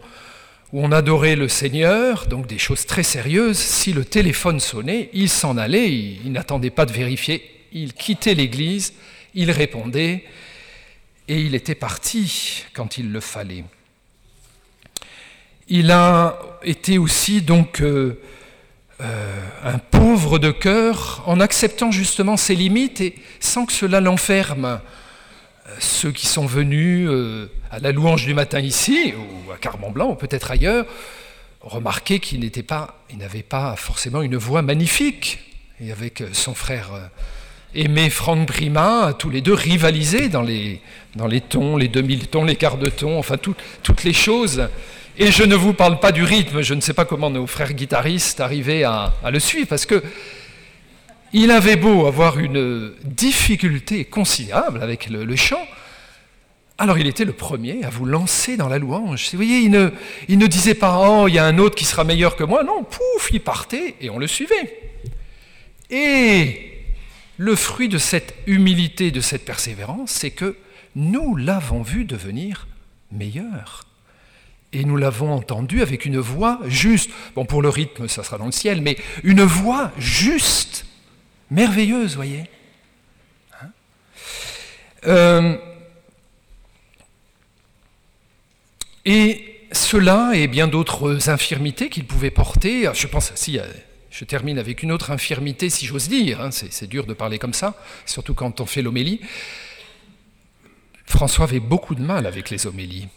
on 0.73 0.93
adorait 0.93 1.35
le 1.35 1.49
Seigneur, 1.49 2.27
donc 2.29 2.47
des 2.47 2.59
choses 2.59 2.87
très 2.87 3.03
sérieuses. 3.03 3.59
Si 3.59 3.93
le 3.93 4.05
téléphone 4.05 4.61
sonnait, 4.61 5.11
il 5.13 5.29
s'en 5.29 5.59
allait, 5.59 5.91
il, 5.91 6.31
n'attendait 6.31 6.71
pas 6.71 6.87
de 6.87 6.93
vérifier, 6.93 7.43
il 7.73 7.95
quittait 7.95 8.35
l'église, 8.35 8.95
il 9.35 9.51
répondait, 9.51 10.25
et 11.29 11.41
il 11.41 11.55
était 11.55 11.75
parti 11.75 12.65
quand 12.75 12.99
il 12.99 13.13
le 13.13 13.21
fallait. 13.21 13.65
Il 15.69 15.91
a 15.91 16.39
été 16.63 16.99
aussi 16.99 17.41
donc 17.41 17.81
euh, 17.81 18.21
euh, 19.01 19.41
un 19.65 19.79
pauvre 19.79 20.39
de 20.39 20.51
cœur 20.51 21.23
en 21.27 21.41
acceptant 21.41 21.91
justement 21.91 22.37
ses 22.37 22.55
limites 22.55 23.01
et 23.01 23.15
sans 23.41 23.65
que 23.65 23.73
cela 23.73 24.01
l'enferme 24.01 24.81
ceux 25.79 26.13
qui 26.13 26.27
sont 26.27 26.47
venus 26.47 27.09
euh, 27.09 27.51
à 27.71 27.79
la 27.79 27.93
louange 27.93 28.25
du 28.25 28.35
matin 28.35 28.61
ici, 28.61 29.15
ou 29.17 29.53
à 29.53 29.57
Carbon-Blanc, 29.57 30.11
ou 30.11 30.15
peut-être 30.15 30.51
ailleurs, 30.51 30.87
remarqué 31.61 32.19
qu'il 32.19 32.41
n'était 32.41 32.63
pas, 32.63 33.03
il 33.11 33.19
n'avait 33.19 33.43
pas 33.43 33.77
forcément 33.77 34.23
une 34.23 34.37
voix 34.37 34.63
magnifique. 34.63 35.39
Et 35.81 35.91
avec 35.93 36.23
son 36.33 36.55
frère 36.55 36.95
euh, 36.95 37.07
aimé 37.75 38.11
Franck 38.11 38.49
Prima, 38.49 39.15
tous 39.19 39.31
les 39.31 39.41
deux 39.41 39.55
rivalisaient 39.55 40.29
dans 40.29 40.43
les, 40.43 40.81
dans 41.17 41.27
les 41.27 41.41
tons, 41.41 41.77
les 41.77 41.89
demi-tons, 41.89 42.45
les 42.45 42.57
quarts 42.57 42.79
de 42.79 42.89
ton, 42.89 43.19
enfin 43.19 43.37
toutes 43.37 44.05
les 44.05 44.13
choses. 44.13 44.69
Et 45.19 45.31
je 45.31 45.43
ne 45.43 45.55
vous 45.55 45.75
parle 45.75 46.01
pas 46.01 46.11
du 46.11 46.25
rythme, 46.25 46.63
je 46.63 46.73
ne 46.75 46.81
sais 46.81 46.95
pas 46.95 47.05
comment 47.05 47.29
nos 47.29 47.47
frères 47.47 47.75
guitaristes 47.75 48.41
arrivaient 48.41 48.85
à, 48.85 49.13
le 49.31 49.39
suivre, 49.41 49.69
parce 49.69 49.85
que 49.85 50.03
il 51.35 51.51
avait 51.51 51.77
beau 51.77 52.07
avoir 52.07 52.39
une 52.39 52.93
difficulté 53.05 54.05
considérable 54.05 54.83
avec 54.83 55.09
le, 55.09 55.37
chant, 55.37 55.67
alors 56.79 56.99
il 56.99 57.07
était 57.07 57.25
le 57.25 57.33
premier 57.33 57.85
à 57.85 57.91
vous 57.91 58.05
lancer 58.05 58.57
dans 58.57 58.69
la 58.69 58.79
louange. 58.79 59.29
Vous 59.33 59.39
voyez, 59.39 59.59
il 59.61 59.71
ne, 59.71 59.91
il 60.29 60.39
ne 60.39 60.47
disait 60.47 60.75
pas⁇ 60.75 60.97
Oh, 61.07 61.29
il 61.29 61.35
y 61.35 61.39
a 61.39 61.45
un 61.45 61.59
autre 61.59 61.75
qui 61.75 61.85
sera 61.85 62.05
meilleur 62.05 62.37
que 62.37 62.45
moi⁇ 62.45 62.63
non, 62.67 62.83
pouf, 62.83 63.31
il 63.33 63.41
partait 63.41 63.95
et 64.01 64.11
on 64.11 64.19
le 64.19 64.27
suivait. 64.27 64.79
Et 65.91 66.72
le 67.39 67.57
fruit 67.57 67.89
de 67.89 67.99
cette 67.99 68.35
humilité, 68.47 69.11
de 69.11 69.21
cette 69.21 69.45
persévérance, 69.45 70.11
c'est 70.11 70.31
que 70.31 70.57
nous 70.95 71.37
l'avons 71.37 71.83
vu 71.83 72.05
devenir 72.05 72.67
meilleur. 73.11 73.87
Et 74.73 74.85
nous 74.85 74.97
l'avons 74.97 75.33
entendu 75.33 75.83
avec 75.83 76.07
une 76.07 76.19
voix 76.19 76.61
juste. 76.67 77.11
Bon, 77.35 77.45
pour 77.45 77.61
le 77.61 77.69
rythme, 77.69 78.09
ça 78.09 78.23
sera 78.23 78.39
dans 78.39 78.47
le 78.47 78.53
ciel, 78.53 78.81
mais 78.81 78.97
une 79.23 79.43
voix 79.43 79.93
juste, 79.99 80.87
merveilleuse, 81.51 82.17
voyez. 82.17 82.45
Hein 83.61 83.71
euh, 85.07 85.57
et 89.05 89.67
cela 89.73 90.33
et 90.35 90.47
bien 90.47 90.69
d'autres 90.69 91.29
infirmités 91.29 91.89
qu'il 91.89 92.07
pouvait 92.07 92.31
porter, 92.31 92.89
je 92.95 93.07
pense, 93.07 93.33
si, 93.35 93.59
je 94.23 94.25
termine 94.25 94.61
avec 94.61 94.85
une 94.85 94.93
autre 94.93 95.11
infirmité, 95.11 95.69
si 95.69 95.85
j'ose 95.85 96.09
dire, 96.09 96.41
hein, 96.41 96.51
c'est 96.53 96.87
dur 96.87 97.07
de 97.07 97.13
parler 97.13 97.41
comme 97.41 97.53
ça, 97.53 97.75
surtout 98.07 98.35
quand 98.35 98.61
on 98.61 98.67
fait 98.67 98.81
l'homélie. 98.81 99.21
François 101.07 101.47
avait 101.47 101.59
beaucoup 101.59 101.97
de 101.97 102.03
mal 102.03 102.25
avec 102.29 102.49
les 102.49 102.69
homélies. 102.69 103.09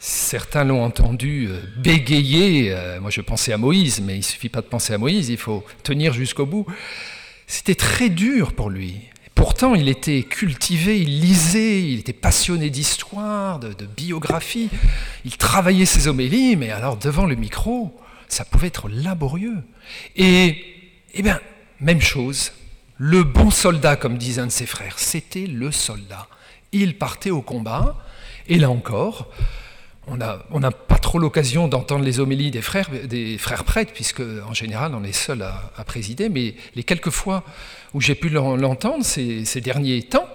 Certains 0.00 0.64
l'ont 0.64 0.82
entendu 0.82 1.46
euh, 1.48 1.60
bégayer, 1.76 2.72
euh, 2.72 3.00
moi 3.00 3.10
je 3.10 3.20
pensais 3.20 3.52
à 3.52 3.56
Moïse, 3.56 4.00
mais 4.00 4.16
il 4.16 4.24
suffit 4.24 4.48
pas 4.48 4.62
de 4.62 4.66
penser 4.66 4.94
à 4.94 4.98
Moïse, 4.98 5.28
il 5.28 5.38
faut 5.38 5.64
tenir 5.84 6.12
jusqu'au 6.12 6.44
bout. 6.44 6.66
C'était 7.46 7.76
très 7.76 8.08
dur 8.08 8.52
pour 8.52 8.70
lui. 8.70 8.96
Pourtant, 9.36 9.76
il 9.76 9.88
était 9.88 10.24
cultivé, 10.24 11.00
il 11.00 11.20
lisait, 11.20 11.88
il 11.88 12.00
était 12.00 12.12
passionné 12.12 12.68
d'histoire, 12.68 13.60
de, 13.60 13.72
de, 13.72 13.86
biographie, 13.86 14.70
il 15.24 15.36
travaillait 15.36 15.86
ses 15.86 16.08
homélies, 16.08 16.56
mais 16.56 16.70
alors 16.72 16.96
devant 16.96 17.26
le 17.26 17.36
micro, 17.36 17.96
ça 18.28 18.44
pouvait 18.44 18.68
être 18.68 18.88
laborieux. 18.88 19.62
Et, 20.16 20.64
eh 21.14 21.22
bien, 21.22 21.40
même 21.80 22.00
chose, 22.00 22.52
le 22.98 23.24
bon 23.24 23.50
soldat, 23.50 23.96
comme 23.96 24.18
disait 24.18 24.40
un 24.40 24.46
de 24.46 24.52
ses 24.52 24.66
frères, 24.66 24.98
c'était 24.98 25.46
le 25.46 25.70
soldat. 25.70 26.28
Il 26.72 26.98
partait 26.98 27.30
au 27.30 27.42
combat, 27.42 27.96
et 28.48 28.58
là 28.58 28.70
encore, 28.70 29.30
on 30.06 30.16
n'a 30.16 30.70
pas 30.70 30.98
trop 30.98 31.18
l'occasion 31.18 31.68
d'entendre 31.68 32.04
les 32.04 32.20
homélies 32.20 32.50
des 32.50 32.60
frères, 32.60 32.90
prêtres, 33.64 33.92
puisque 33.92 34.20
en 34.20 34.52
général 34.52 34.94
on 34.94 35.02
est 35.02 35.12
seul 35.12 35.42
à, 35.42 35.84
présider, 35.84 36.28
mais 36.28 36.54
les 36.74 36.84
quelques 36.84 37.10
fois 37.10 37.42
où 37.94 38.00
j'ai 38.00 38.14
pu 38.14 38.28
l'entendre 38.28 39.04
ces, 39.04 39.60
derniers 39.60 40.02
temps, 40.02 40.28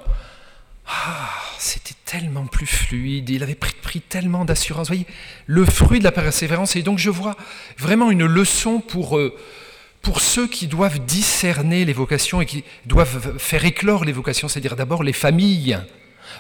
ah, 0.92 1.30
c'était 1.60 1.94
tellement 2.04 2.48
plus 2.48 2.66
fluide, 2.66 3.30
il 3.30 3.44
avait 3.44 3.54
pris, 3.54 4.02
tellement 4.02 4.44
d'assurance. 4.44 4.88
Vous 4.88 4.96
voyez, 4.96 5.06
le 5.46 5.64
fruit 5.66 6.00
de 6.00 6.04
la 6.04 6.12
persévérance. 6.12 6.76
Et 6.76 6.82
donc 6.82 6.98
je 6.98 7.12
vois 7.12 7.36
vraiment 7.78 8.10
une 8.10 8.26
leçon 8.26 8.80
pour, 8.80 9.18
euh, 9.18 9.36
pour 10.02 10.22
ceux 10.22 10.48
qui 10.48 10.66
doivent 10.66 11.00
discerner 11.00 11.86
les 11.86 11.94
vocations 11.94 12.42
et 12.42 12.48
qui 12.48 12.64
doivent 12.88 13.38
faire 13.38 13.66
éclore 13.66 14.04
les 14.04 14.12
vocations, 14.12 14.48
c'est-à-dire 14.48 14.76
d'abord 14.76 15.04
les 15.04 15.14
familles. 15.14 15.80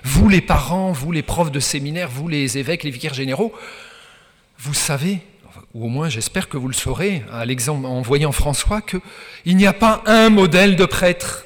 Vous 0.03 0.29
les 0.29 0.41
parents, 0.41 0.91
vous 0.91 1.11
les 1.11 1.23
profs 1.23 1.51
de 1.51 1.59
séminaire, 1.59 2.09
vous 2.09 2.27
les 2.27 2.57
évêques, 2.57 2.83
les 2.83 2.91
vicaires 2.91 3.13
généraux, 3.13 3.53
vous 4.57 4.73
savez, 4.73 5.19
ou 5.73 5.85
au 5.85 5.89
moins 5.89 6.09
j'espère 6.09 6.49
que 6.49 6.57
vous 6.57 6.67
le 6.67 6.73
saurez, 6.73 7.23
à 7.31 7.45
l'exemple 7.45 7.85
en 7.85 8.01
voyant 8.01 8.31
François, 8.31 8.81
qu'il 8.81 9.57
n'y 9.57 9.67
a 9.67 9.73
pas 9.73 10.01
un 10.05 10.29
modèle 10.29 10.75
de 10.75 10.85
prêtre. 10.85 11.45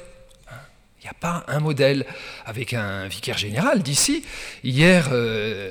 Il 1.04 1.08
n'y 1.08 1.10
a 1.10 1.20
pas 1.20 1.44
un 1.48 1.60
modèle 1.60 2.06
avec 2.46 2.72
un 2.72 3.08
vicaire 3.08 3.36
général 3.36 3.82
d'ici. 3.82 4.24
Hier, 4.62 5.10
euh, 5.12 5.70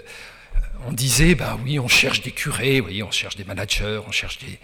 on 0.86 0.92
disait, 0.92 1.34
bah 1.34 1.58
oui, 1.64 1.80
on 1.80 1.88
cherche 1.88 2.22
des 2.22 2.30
curés, 2.30 2.82
voyez, 2.82 3.02
on 3.02 3.10
cherche 3.10 3.36
des 3.36 3.44
managers, 3.44 4.00
on 4.08 4.12
cherche 4.12 4.38
des... 4.38 4.60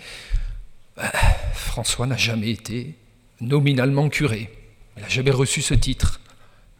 Bah, 0.95 1.11
François 1.55 2.05
n'a 2.05 2.17
jamais 2.17 2.51
été 2.51 2.93
nominalement 3.41 4.09
curé. 4.09 4.51
Il 4.95 5.01
n'a 5.01 5.09
jamais 5.09 5.31
reçu 5.31 5.63
ce 5.63 5.73
titre. 5.73 6.21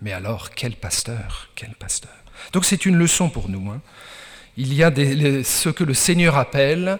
Mais 0.03 0.13
alors, 0.13 0.51
quel 0.51 0.75
pasteur, 0.75 1.49
quel 1.55 1.71
pasteur. 1.71 2.11
Donc 2.53 2.65
c'est 2.65 2.85
une 2.85 2.95
leçon 2.95 3.31
pour 3.31 3.49
nous. 3.49 3.71
Hein. 3.71 3.81
Il 4.55 4.71
y 4.71 4.83
a 4.83 4.91
ce 4.93 5.69
que 5.69 5.83
le 5.83 5.95
Seigneur 5.95 6.37
appelle, 6.37 6.99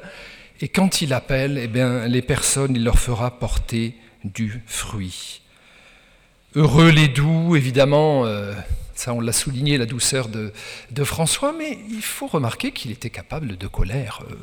et 0.59 0.69
quand 0.69 1.03
il 1.03 1.13
appelle, 1.13 1.59
eh 1.61 1.67
bien, 1.67 2.07
les 2.07 2.23
personnes, 2.23 2.75
il 2.75 2.83
leur 2.83 2.97
fera 2.97 3.37
porter 3.37 3.95
du 4.23 4.63
fruit. 4.65 5.41
Heureux 6.55 6.89
les 6.89 7.07
doux, 7.07 7.55
évidemment, 7.55 8.25
euh, 8.25 8.55
ça 8.95 9.13
on 9.13 9.21
l'a 9.21 9.31
souligné, 9.31 9.77
la 9.77 9.85
douceur 9.85 10.29
de, 10.29 10.51
François, 11.03 11.53
mais 11.53 11.77
il 11.91 12.01
faut 12.01 12.25
remarquer 12.25 12.71
qu'il 12.71 12.89
était 12.89 13.11
capable 13.11 13.55
de 13.55 13.67
colère 13.67 14.23
euh, 14.31 14.35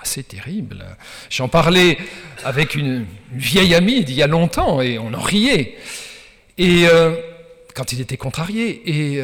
assez 0.00 0.22
terrible. 0.22 0.86
J'en 1.28 1.48
parlais 1.48 1.98
avec 2.44 2.74
une, 2.74 3.04
vieille 3.32 3.74
amie 3.74 4.04
d'il 4.04 4.16
y 4.16 4.22
a 4.22 4.26
longtemps 4.26 4.80
et 4.80 4.98
on 4.98 5.12
en 5.12 5.20
riait. 5.20 5.76
Et 6.56 6.88
euh, 6.88 7.14
quand 7.74 7.92
il 7.92 8.00
était 8.00 8.16
contrarié, 8.16 8.80
et 8.86 9.22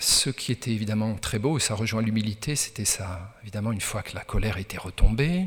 ce 0.00 0.30
qui 0.30 0.50
était 0.50 0.72
évidemment 0.72 1.14
très 1.14 1.38
beau, 1.38 1.58
et 1.58 1.60
ça 1.60 1.76
rejoint 1.76 2.02
l'humilité, 2.02 2.56
c'était 2.56 2.84
ça, 2.84 3.34
évidemment, 3.42 3.70
une 3.70 3.80
fois 3.80 4.02
que 4.02 4.16
la 4.16 4.22
colère 4.22 4.58
était 4.58 4.78
retombée, 4.78 5.46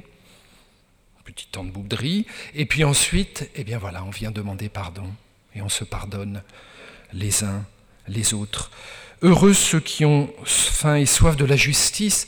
petit 1.25 1.47
temps 1.47 1.65
de 1.65 1.71
bouderie, 1.71 2.25
et 2.55 2.65
puis 2.65 2.83
ensuite, 2.85 3.51
eh 3.55 3.63
bien 3.63 3.77
voilà, 3.77 4.03
on 4.03 4.09
vient 4.09 4.31
demander 4.31 4.69
pardon 4.69 5.11
et 5.59 5.61
on 5.61 5.69
se 5.69 5.83
pardonne 5.83 6.41
les 7.13 7.43
uns 7.43 7.65
les 8.07 8.33
autres. 8.33 8.71
Heureux 9.21 9.53
ceux 9.53 9.81
qui 9.81 10.05
ont 10.05 10.33
faim 10.45 10.95
et 10.95 11.05
soif 11.05 11.35
de 11.35 11.45
la 11.45 11.57
justice. 11.57 12.27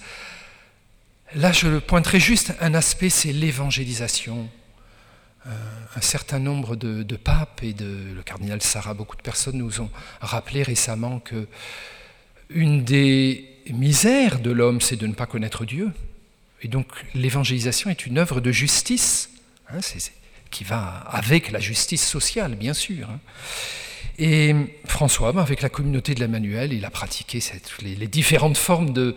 Là, 1.33 1.53
je 1.53 1.79
pointerai 1.79 2.19
juste 2.19 2.53
un 2.59 2.73
aspect, 2.73 3.09
c'est 3.09 3.31
l'évangélisation. 3.31 4.49
Euh, 5.47 5.49
un 5.95 6.01
certain 6.01 6.39
nombre 6.39 6.75
de, 6.75 7.15
papes 7.15 7.63
et 7.63 7.73
de, 7.73 8.13
le 8.13 8.21
cardinal 8.21 8.61
Sarah, 8.61 8.93
beaucoup 8.93 9.15
de 9.15 9.21
personnes 9.21 9.57
nous 9.57 9.79
ont 9.79 9.89
rappelé 10.19 10.61
récemment 10.61 11.19
que 11.19 11.47
une 12.49 12.83
des 12.83 13.49
misères 13.69 14.39
de 14.39 14.51
l'homme, 14.51 14.81
c'est 14.81 14.97
de 14.97 15.07
ne 15.07 15.13
pas 15.13 15.25
connaître 15.25 15.63
Dieu. 15.65 15.91
Et 16.61 16.67
donc 16.67 16.87
l'évangélisation 17.15 17.89
est 17.89 18.05
une 18.05 18.17
œuvre 18.17 18.41
de 18.41 18.51
justice. 18.51 19.29
Hein, 19.69 19.79
c'est, 19.81 20.11
qui 20.51 20.63
va 20.63 21.03
avec 21.07 21.51
la 21.51 21.59
justice 21.59 22.05
sociale, 22.05 22.55
bien 22.55 22.73
sûr. 22.73 23.09
Hein. 23.09 23.19
Et 24.19 24.53
François, 24.85 25.29
avec 25.29 25.61
la 25.61 25.69
communauté 25.69 26.13
de 26.13 26.19
l'Emmanuel, 26.19 26.73
il 26.73 26.85
a 26.85 26.91
pratiqué 26.91 27.39
les, 27.81 28.07
différentes 28.07 28.57
formes 28.57 28.93
de, 28.93 29.15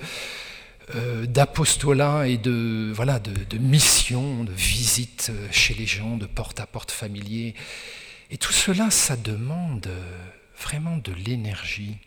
euh, 0.94 1.26
d'apostolat 1.26 2.26
et 2.28 2.38
de, 2.38 2.90
voilà, 2.94 3.18
de, 3.18 3.58
mission, 3.58 4.44
de 4.44 4.52
visite 4.52 5.30
chez 5.50 5.74
les 5.74 5.86
gens, 5.86 6.16
de 6.16 6.26
porte-à-porte 6.26 6.90
familier. 6.90 7.54
Et 8.30 8.38
tout 8.38 8.52
cela, 8.52 8.90
ça 8.90 9.16
demande 9.16 9.90
vraiment 10.58 10.96
de 10.96 11.12
l'énergie. 11.12 11.98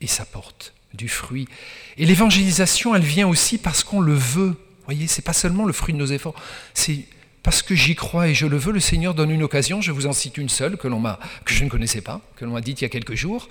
Et 0.00 0.06
ça 0.06 0.26
porte 0.26 0.74
du 0.94 1.08
fruit. 1.08 1.48
Et 1.96 2.06
l'évangélisation, 2.06 2.94
elle 2.94 3.02
vient 3.02 3.26
aussi 3.26 3.58
parce 3.58 3.82
qu'on 3.82 4.00
le 4.00 4.14
veut. 4.14 4.50
Vous 4.50 4.84
voyez, 4.84 5.08
c'est 5.08 5.22
pas 5.22 5.32
seulement 5.32 5.64
le 5.64 5.72
fruit 5.72 5.94
de 5.94 5.98
nos 5.98 6.06
efforts, 6.06 6.36
c'est 6.72 7.04
parce 7.46 7.62
que 7.62 7.76
j'y 7.76 7.94
crois 7.94 8.26
et 8.26 8.34
je 8.34 8.44
le 8.44 8.56
veux, 8.56 8.72
le 8.72 8.80
Seigneur 8.80 9.14
donne 9.14 9.30
une 9.30 9.44
occasion, 9.44 9.80
je 9.80 9.92
vous 9.92 10.08
en 10.08 10.12
cite 10.12 10.36
une 10.36 10.48
seule 10.48 10.76
que, 10.76 10.88
l'on 10.88 11.00
que 11.44 11.54
je 11.54 11.62
ne 11.62 11.68
connaissais 11.68 12.00
pas, 12.00 12.20
que 12.34 12.44
l'on 12.44 12.50
m'a 12.50 12.60
dite 12.60 12.80
il 12.80 12.84
y 12.84 12.86
a 12.86 12.88
quelques 12.88 13.14
jours. 13.14 13.48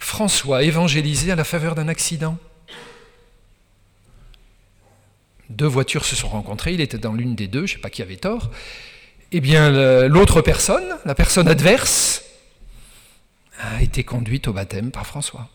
François 0.00 0.64
évangélisé 0.64 1.30
à 1.30 1.36
la 1.36 1.44
faveur 1.44 1.76
d'un 1.76 1.86
accident. 1.86 2.36
Deux 5.50 5.68
voitures 5.68 6.04
se 6.04 6.16
sont 6.16 6.26
rencontrées, 6.26 6.74
il 6.74 6.80
était 6.80 6.98
dans 6.98 7.12
l'une 7.12 7.36
des 7.36 7.46
deux, 7.46 7.64
je 7.64 7.74
ne 7.74 7.76
sais 7.76 7.80
pas 7.80 7.90
qui 7.90 8.02
avait 8.02 8.16
tort. 8.16 8.50
Eh 9.30 9.40
bien, 9.40 10.08
l'autre 10.08 10.40
personne, 10.40 10.96
la 11.04 11.14
personne 11.14 11.46
adverse, 11.46 12.24
a 13.60 13.80
été 13.82 14.02
conduite 14.02 14.48
au 14.48 14.52
baptême 14.52 14.90
par 14.90 15.06
François. 15.06 15.48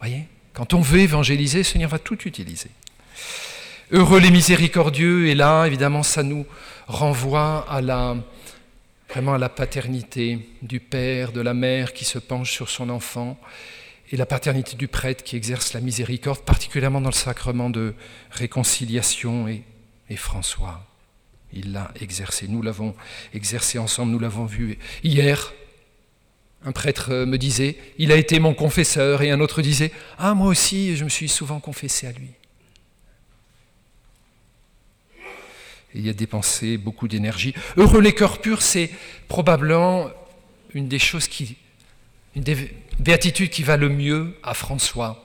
Voyez? 0.00 0.26
Quand 0.54 0.72
on 0.72 0.80
veut 0.80 1.00
évangéliser, 1.00 1.58
le 1.58 1.64
Seigneur 1.64 1.90
va 1.90 1.98
tout 1.98 2.26
utiliser. 2.26 2.70
Heureux 3.90 4.20
les 4.20 4.30
miséricordieux, 4.30 5.28
et 5.28 5.34
là, 5.34 5.66
évidemment, 5.66 6.02
ça 6.02 6.22
nous 6.22 6.46
renvoie 6.88 7.70
à 7.70 7.80
la, 7.80 8.16
vraiment 9.08 9.34
à 9.34 9.38
la 9.38 9.48
paternité 9.48 10.48
du 10.62 10.80
père, 10.80 11.32
de 11.32 11.40
la 11.40 11.54
mère 11.54 11.92
qui 11.92 12.04
se 12.04 12.18
penche 12.18 12.50
sur 12.50 12.70
son 12.70 12.88
enfant, 12.88 13.38
et 14.10 14.16
la 14.16 14.26
paternité 14.26 14.74
du 14.74 14.88
prêtre 14.88 15.22
qui 15.22 15.36
exerce 15.36 15.74
la 15.74 15.80
miséricorde, 15.80 16.40
particulièrement 16.40 17.02
dans 17.02 17.10
le 17.10 17.14
sacrement 17.14 17.68
de 17.68 17.94
réconciliation 18.30 19.48
et, 19.48 19.64
François. 20.16 20.86
il 21.52 21.72
l'a 21.72 21.92
exercé. 22.00 22.48
Nous 22.48 22.62
l'avons 22.62 22.94
exercé 23.34 23.78
ensemble, 23.78 24.12
nous 24.12 24.18
l'avons 24.18 24.46
vu 24.46 24.78
hier. 25.04 25.52
Un 26.64 26.72
prêtre 26.72 27.12
me 27.26 27.36
disait, 27.36 27.76
il 27.98 28.10
a 28.10 28.16
été 28.16 28.40
mon 28.40 28.54
confesseur, 28.54 29.20
et 29.20 29.30
un 29.30 29.40
autre 29.40 29.60
disait, 29.60 29.92
ah 30.18 30.32
moi 30.32 30.48
aussi, 30.48 30.96
je 30.96 31.04
me 31.04 31.10
suis 31.10 31.28
souvent 31.28 31.60
confessé 31.60 32.06
à 32.06 32.12
lui. 32.12 32.30
Il 35.94 36.06
y 36.06 36.10
a 36.10 36.12
dépensé 36.12 36.76
beaucoup 36.76 37.08
d'énergie. 37.08 37.54
Heureux 37.76 38.00
les 38.00 38.14
cœurs 38.14 38.38
purs, 38.38 38.62
c'est 38.62 38.90
probablement 39.26 40.10
une 40.74 40.88
des 40.88 40.98
choses 40.98 41.28
qui, 41.28 41.56
une 42.36 42.42
des 42.42 42.70
béatitudes 42.98 43.50
qui 43.50 43.62
va 43.62 43.76
le 43.76 43.88
mieux 43.88 44.36
à 44.42 44.54
François. 44.54 45.24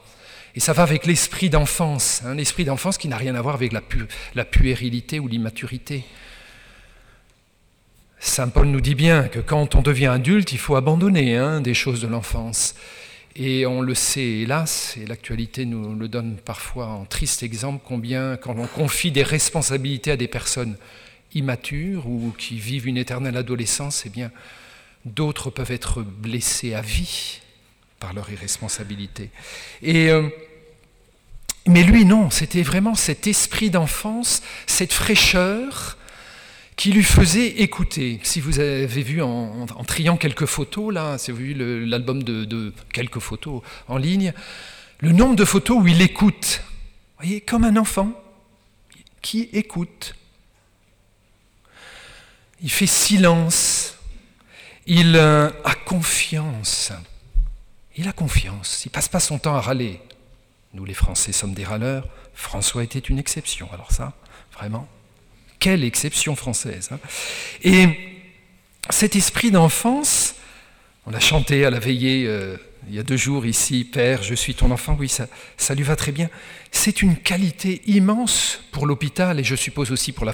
Et 0.55 0.59
ça 0.59 0.73
va 0.73 0.83
avec 0.83 1.05
l'esprit 1.05 1.49
d'enfance, 1.49 2.21
un 2.25 2.31
hein, 2.31 2.37
esprit 2.37 2.63
d'enfance 2.63 2.97
qui 2.97 3.07
n'a 3.07 3.17
rien 3.17 3.35
à 3.35 3.41
voir 3.41 3.55
avec 3.55 3.73
la, 3.73 4.45
puérilité 4.45 5.19
ou 5.19 5.27
l'immaturité. 5.27 6.03
Saint 8.19 8.49
Paul 8.49 8.67
nous 8.67 8.79
dit 8.79 8.95
bien 8.95 9.27
que 9.27 9.39
quand 9.39 9.75
on 9.75 9.81
devient 9.81 10.07
adulte, 10.07 10.51
il 10.51 10.59
faut 10.59 10.75
abandonner 10.75 11.37
hein, 11.37 11.59
des 11.59 11.73
choses 11.73 12.01
de 12.01 12.07
l'enfance. 12.07 12.75
Et 13.35 13.65
on 13.65 13.81
le 13.81 13.95
sait, 13.95 14.21
hélas, 14.21 14.95
et 15.01 15.07
l'actualité 15.07 15.65
nous 15.65 15.95
le 15.95 16.07
donne 16.07 16.37
parfois 16.37 16.87
en 16.87 17.05
triste 17.05 17.41
exemple, 17.41 17.83
combien 17.83 18.37
quand 18.37 18.55
on 18.57 18.67
confie 18.67 19.11
des 19.11 19.23
responsabilités 19.23 20.11
à 20.11 20.17
des 20.17 20.27
personnes 20.27 20.77
immatures 21.33 22.07
ou 22.07 22.33
qui 22.37 22.59
vivent 22.59 22.87
une 22.87 22.97
éternelle 22.97 23.35
adolescence, 23.35 24.03
eh 24.05 24.09
bien, 24.09 24.31
d'autres 25.05 25.49
peuvent 25.49 25.71
être 25.71 26.03
blessés 26.03 26.75
à 26.75 26.81
vie 26.81 27.39
par 27.99 28.13
leur 28.13 28.29
irresponsabilité. 28.29 29.31
Et, 29.81 30.09
euh, 30.09 30.29
mais 31.65 31.83
lui, 31.83 32.05
non, 32.05 32.29
c'était 32.29 32.61
vraiment 32.61 32.93
cet 32.93 33.25
esprit 33.25 33.71
d'enfance, 33.71 34.43
cette 34.67 34.93
fraîcheur, 34.93 35.97
qui 36.75 36.91
lui 36.91 37.03
faisait 37.03 37.47
écouter. 37.61 38.19
Si 38.23 38.39
vous 38.41 38.59
avez 38.59 39.03
vu 39.03 39.21
en, 39.21 39.65
triant 39.85 40.17
quelques 40.17 40.45
photos, 40.45 40.93
là, 40.93 41.17
si 41.17 41.31
vous 41.31 41.37
avez 41.37 41.53
vu 41.53 41.85
l'album 41.85 42.23
de, 42.23 42.73
quelques 42.91 43.19
photos 43.19 43.61
en 43.87 43.97
ligne, 43.97 44.33
le 44.99 45.11
nombre 45.11 45.35
de 45.35 45.45
photos 45.45 45.77
où 45.81 45.87
il 45.87 46.01
écoute, 46.01 46.61
voyez, 47.17 47.41
comme 47.41 47.63
un 47.63 47.77
enfant 47.77 48.11
qui 49.21 49.49
écoute. 49.53 50.15
Il 52.61 52.71
fait 52.71 52.87
silence, 52.87 53.97
il 54.85 55.15
euh, 55.15 55.49
a 55.63 55.75
confiance. 55.75 56.91
Il 57.95 58.07
a 58.07 58.13
confiance, 58.13 58.85
il 58.85 58.89
passe 58.89 59.07
pas 59.07 59.19
son 59.19 59.37
temps 59.37 59.55
à 59.55 59.61
râler. 59.61 59.99
Nous 60.73 60.85
les 60.85 60.93
Français 60.93 61.31
sommes 61.31 61.53
des 61.53 61.63
râleurs, 61.63 62.07
François 62.33 62.83
était 62.83 62.99
une 62.99 63.19
exception, 63.19 63.69
alors 63.71 63.91
ça, 63.91 64.13
vraiment. 64.53 64.87
Quelle 65.63 65.85
exception 65.85 66.35
française. 66.35 66.89
Hein. 66.91 66.99
Et 67.63 67.87
cet 68.89 69.15
esprit 69.15 69.49
d'enfance, 69.49 70.35
on 71.05 71.13
a 71.13 71.21
chanté 71.21 71.63
à 71.63 71.69
la 71.69 71.79
veillée 71.79 72.25
euh, 72.27 72.57
il 72.89 72.93
y 72.93 72.99
a 72.99 73.03
deux 73.03 73.15
jours 73.15 73.45
ici, 73.45 73.85
Père, 73.85 74.23
je 74.23 74.35
suis 74.35 74.55
ton 74.55 74.71
enfant, 74.71 74.97
oui, 74.99 75.07
ça, 75.07 75.25
lui 75.73 75.83
va 75.83 75.95
très 75.95 76.11
bien. 76.11 76.29
C'est 76.73 77.01
une 77.01 77.15
qualité 77.15 77.81
immense 77.85 78.59
pour 78.73 78.85
l'hôpital 78.85 79.39
et 79.39 79.45
je 79.45 79.55
suppose 79.55 79.89
aussi 79.93 80.11
pour 80.11 80.25
la, 80.25 80.33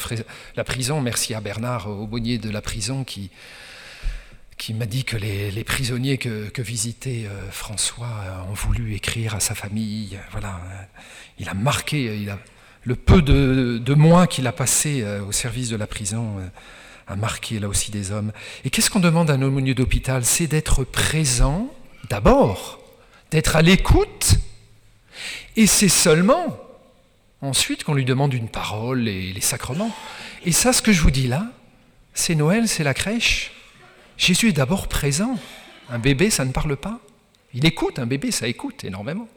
la 0.55 0.63
prison. 0.63 0.99
Merci 0.99 1.35
à 1.35 1.41
Bernard 1.41 1.87
Aubonnier 1.87 2.39
de 2.39 2.49
la 2.49 2.63
prison 2.63 3.03
qui, 3.03 3.29
m'a 4.73 4.87
dit 4.87 5.03
que 5.03 5.15
les, 5.15 5.63
prisonniers 5.63 6.17
que, 6.17 6.49
que 6.49 6.63
visitait 6.63 7.27
euh, 7.27 7.51
François 7.51 8.47
ont 8.49 8.55
voulu 8.55 8.95
écrire 8.95 9.35
à 9.35 9.39
sa 9.39 9.53
famille. 9.53 10.17
Voilà, 10.31 10.59
il 11.37 11.47
a 11.49 11.53
marqué, 11.53 12.17
il 12.19 12.31
a 12.31 12.39
le 12.83 12.95
peu 12.95 13.21
de, 13.21 13.93
mois 13.93 14.27
qu'il 14.27 14.47
a 14.47 14.51
passé 14.51 15.01
euh, 15.01 15.23
au 15.23 15.31
service 15.31 15.69
de 15.69 15.75
la 15.75 15.87
prison 15.87 16.39
euh, 16.39 16.47
a 17.07 17.15
marqué 17.15 17.59
là 17.59 17.67
aussi 17.67 17.91
des 17.91 18.11
hommes. 18.11 18.31
Et 18.63 18.69
qu'est-ce 18.69 18.89
qu'on 18.89 18.99
demande 18.99 19.29
à 19.29 19.33
un 19.33 19.41
aumônier 19.41 19.73
d'hôpital? 19.73 20.23
C'est 20.23 20.47
d'être 20.47 20.83
présent 20.83 21.73
d'abord, 22.09 22.79
d'être 23.31 23.55
à 23.55 23.61
l'écoute, 23.61 24.35
et 25.55 25.67
c'est 25.67 25.89
seulement 25.89 26.57
ensuite 27.41 27.83
qu'on 27.83 27.93
lui 27.93 28.05
demande 28.05 28.33
une 28.33 28.49
parole 28.49 29.07
et 29.07 29.33
les 29.33 29.41
sacrements. 29.41 29.91
Et 30.45 30.51
ça, 30.51 30.73
ce 30.73 30.81
que 30.81 30.91
je 30.91 31.01
vous 31.01 31.11
dis 31.11 31.27
là, 31.27 31.47
c'est 32.13 32.35
Noël, 32.35 32.67
c'est 32.67 32.83
la 32.83 32.93
crèche. 32.93 33.51
Jésus 34.17 34.49
est 34.49 34.53
d'abord 34.53 34.87
présent. 34.87 35.37
Un 35.89 35.99
bébé, 35.99 36.29
ça 36.29 36.45
ne 36.45 36.51
parle 36.51 36.75
pas. 36.77 36.99
Il 37.53 37.65
écoute, 37.65 37.99
un 37.99 38.05
bébé, 38.05 38.31
ça 38.31 38.47
écoute 38.47 38.83
énormément. 38.83 39.27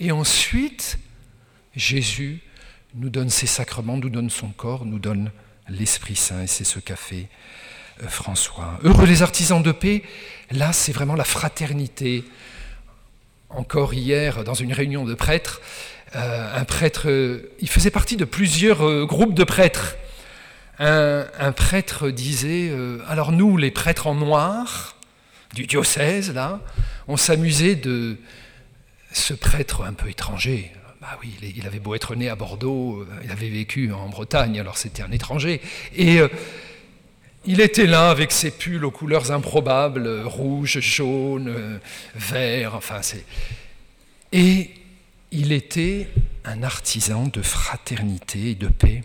Et 0.00 0.12
ensuite, 0.12 0.98
Jésus 1.76 2.40
nous 2.94 3.10
donne 3.10 3.30
ses 3.30 3.46
sacrements, 3.46 3.98
nous 3.98 4.08
donne 4.08 4.30
son 4.30 4.48
corps, 4.48 4.86
nous 4.86 4.98
donne 4.98 5.30
l'Esprit 5.68 6.16
Saint, 6.16 6.42
et 6.42 6.46
c'est 6.46 6.64
ce 6.64 6.78
qu'a 6.78 6.96
fait 6.96 7.28
euh, 8.02 8.08
François. 8.08 8.78
Heureux 8.82 9.06
les 9.06 9.22
artisans 9.22 9.62
de 9.62 9.72
paix, 9.72 10.02
là 10.50 10.72
c'est 10.72 10.92
vraiment 10.92 11.14
la 11.14 11.24
fraternité. 11.24 12.24
Encore 13.50 13.94
hier, 13.94 14.42
dans 14.42 14.54
une 14.54 14.72
réunion 14.72 15.04
de 15.04 15.14
prêtres, 15.14 15.60
euh, 16.14 16.58
un 16.58 16.64
prêtre, 16.64 17.08
euh, 17.08 17.52
il 17.60 17.68
faisait 17.68 17.90
partie 17.90 18.16
de 18.16 18.24
plusieurs 18.24 19.06
groupes 19.06 19.34
de 19.34 19.44
prêtres. 19.44 19.96
Un, 20.78 21.26
un 21.38 21.52
prêtre 21.52 22.10
disait, 22.10 22.70
alors 23.08 23.32
nous, 23.32 23.56
les 23.56 23.70
prêtres 23.70 24.06
en 24.06 24.14
noir 24.14 24.96
du 25.54 25.66
diocèse, 25.66 26.34
là, 26.34 26.60
on 27.08 27.16
s'amusait 27.16 27.76
de 27.76 28.18
ce 29.10 29.32
prêtre 29.32 29.84
un 29.84 29.94
peu 29.94 30.10
étranger, 30.10 30.70
ah 31.08 31.18
oui, 31.22 31.36
il 31.56 31.66
avait 31.66 31.78
beau 31.78 31.94
être 31.94 32.16
né 32.16 32.28
à 32.28 32.34
Bordeaux, 32.34 33.00
euh, 33.00 33.06
il 33.24 33.30
avait 33.30 33.48
vécu 33.48 33.92
en 33.92 34.08
Bretagne, 34.08 34.58
alors 34.58 34.76
c'était 34.76 35.02
un 35.02 35.12
étranger. 35.12 35.60
Et 35.94 36.20
euh, 36.20 36.28
il 37.44 37.60
était 37.60 37.86
là 37.86 38.10
avec 38.10 38.32
ses 38.32 38.50
pulls 38.50 38.84
aux 38.84 38.90
couleurs 38.90 39.30
improbables, 39.30 40.22
rouge, 40.24 40.80
jaune, 40.80 41.80
vert, 42.16 42.74
enfin 42.74 43.02
c'est. 43.02 43.24
Et 44.32 44.70
il 45.30 45.52
était 45.52 46.08
un 46.44 46.64
artisan 46.64 47.28
de 47.28 47.40
fraternité 47.40 48.50
et 48.50 48.54
de 48.56 48.66
paix. 48.66 49.04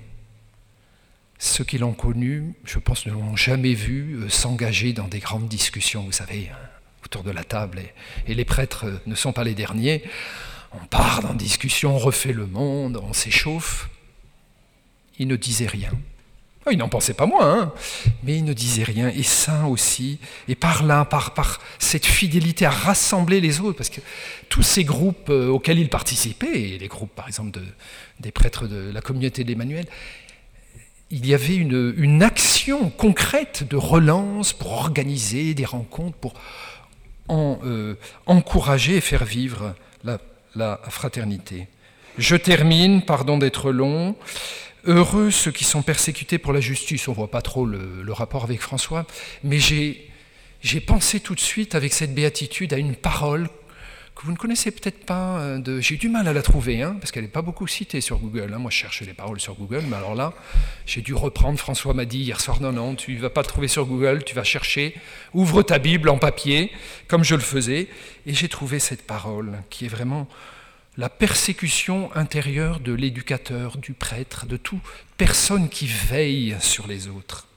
Ceux 1.37 1.63
qui 1.63 1.77
l'ont 1.77 1.93
connu, 1.93 2.53
je 2.65 2.79
pense, 2.79 3.05
ne 3.05 3.11
l'ont 3.11 3.35
jamais 3.35 3.75
vu 3.75 4.15
euh, 4.15 4.29
s'engager 4.29 4.93
dans 4.93 5.07
des 5.07 5.19
grandes 5.19 5.47
discussions, 5.47 6.03
vous 6.03 6.11
savez, 6.11 6.49
hein, 6.51 6.57
autour 7.05 7.23
de 7.23 7.31
la 7.31 7.43
table. 7.43 7.81
et 8.27 8.33
les 8.33 8.45
prêtres 8.45 8.85
ne 9.05 9.13
sont 9.13 9.33
pas 9.33 9.43
les 9.43 9.53
derniers 9.53 10.03
on 10.73 10.85
part 10.85 11.21
dans 11.21 11.33
discussion, 11.33 11.95
on 11.95 11.97
refait 11.97 12.33
le 12.33 12.45
monde, 12.45 13.01
on 13.03 13.13
s'échauffe. 13.13 13.89
Il 15.19 15.27
ne 15.27 15.35
disait 15.35 15.67
rien. 15.67 15.91
Ah, 16.65 16.69
il 16.71 16.77
n'en 16.77 16.89
pensait 16.89 17.15
pas 17.15 17.25
moins, 17.25 17.59
hein. 17.59 17.73
mais 18.23 18.37
il 18.37 18.43
ne 18.43 18.53
disait 18.53 18.83
rien. 18.83 19.09
Et 19.09 19.23
ça 19.23 19.65
aussi, 19.65 20.19
et 20.47 20.53
par 20.53 20.83
là, 20.83 21.05
par, 21.05 21.59
cette 21.79 22.05
fidélité 22.05 22.65
à 22.65 22.69
rassembler 22.69 23.41
les 23.41 23.59
autres, 23.61 23.77
parce 23.77 23.89
que 23.89 24.01
tous 24.47 24.61
ces 24.61 24.83
groupes 24.83 25.29
euh, 25.29 25.47
auxquels 25.47 25.79
il 25.79 25.89
participait, 25.89 26.77
les 26.79 26.87
groupes 26.87 27.13
par 27.15 27.27
exemple 27.27 27.59
des 28.19 28.31
prêtres 28.31 28.67
de 28.67 28.91
la 28.91 29.01
communauté 29.01 29.43
d'Emmanuel, 29.43 29.87
il 31.09 31.25
y 31.25 31.33
avait 31.33 31.55
une, 31.55 32.23
action 32.23 32.91
concrète 32.91 33.67
de 33.67 33.75
relance 33.75 34.53
pour 34.53 34.71
organiser 34.71 35.55
des 35.55 35.65
rencontres, 35.65 36.17
pour 36.17 36.35
en, 37.27 37.59
euh, 37.65 37.95
encourager 38.27 38.97
et 38.97 39.01
faire 39.01 39.25
vivre 39.25 39.75
la 40.03 40.19
la 40.55 40.79
fraternité. 40.89 41.67
Je 42.17 42.35
termine, 42.35 43.03
pardon 43.03 43.37
d'être 43.37 43.71
long. 43.71 44.15
Heureux 44.85 45.31
ceux 45.31 45.51
qui 45.51 45.63
sont 45.63 45.81
persécutés 45.81 46.37
pour 46.37 46.53
la 46.53 46.59
justice. 46.59 47.07
On 47.07 47.13
voit 47.13 47.31
pas 47.31 47.41
trop 47.41 47.65
le, 47.65 48.11
rapport 48.11 48.43
avec 48.43 48.61
François, 48.61 49.05
mais 49.43 49.59
j'ai 49.59 50.79
pensé 50.85 51.19
tout 51.19 51.35
de 51.35 51.39
suite 51.39 51.75
avec 51.75 51.93
cette 51.93 52.13
béatitude 52.13 52.73
à 52.73 52.77
une 52.77 52.95
parole 52.95 53.47
vous 54.23 54.31
ne 54.31 54.37
connaissez 54.37 54.71
peut-être 54.71 55.05
pas. 55.05 55.39
Euh, 55.39 55.81
j'ai 55.81 55.97
du 55.97 56.07
mal 56.07 56.27
à 56.27 56.33
la 56.33 56.41
trouver, 56.41 56.81
hein, 56.81 56.95
parce 56.99 57.11
qu'elle 57.11 57.23
n'est 57.23 57.29
pas 57.29 57.41
beaucoup 57.41 57.65
citée 57.67 58.01
sur 58.01 58.19
Google. 58.19 58.53
Hein. 58.53 58.59
Moi, 58.59 58.69
je 58.69 58.77
cherche 58.77 59.01
les 59.01 59.13
paroles 59.13 59.39
sur 59.39 59.55
Google, 59.55 59.83
mais 59.87 59.95
alors 59.95 60.15
là, 60.15 60.33
j'ai 60.85 61.01
dû 61.01 61.13
reprendre. 61.13 61.57
François 61.57 61.93
m'a 61.93 62.05
dit 62.05 62.19
hier 62.19 62.39
soir 62.39 62.61
non, 62.61 62.71
non, 62.71 62.95
tu 62.95 63.15
ne 63.15 63.19
vas 63.19 63.31
pas 63.31 63.41
le 63.41 63.47
trouver 63.47 63.67
sur 63.67 63.85
Google, 63.85 64.23
tu 64.23 64.35
vas 64.35 64.43
chercher. 64.43 64.95
Ouvre 65.33 65.63
ta 65.63 65.79
Bible 65.79 66.09
en 66.09 66.17
papier, 66.17 66.71
comme 67.07 67.23
je 67.23 67.35
le 67.35 67.41
faisais, 67.41 67.87
et 68.25 68.33
j'ai 68.33 68.47
trouvé 68.47 68.79
cette 68.79 69.01
parole 69.07 69.63
qui 69.69 69.85
est 69.85 69.89
vraiment 69.89 70.27
la 70.97 71.09
persécution 71.09 72.13
intérieure 72.15 72.79
de 72.79 72.93
l'éducateur, 72.93 73.77
du 73.77 73.93
prêtre, 73.93 74.45
de 74.45 74.57
toute 74.57 74.81
personne 75.17 75.69
qui 75.69 75.87
veille 75.87 76.55
sur 76.59 76.87
les 76.87 77.07
autres. 77.07 77.47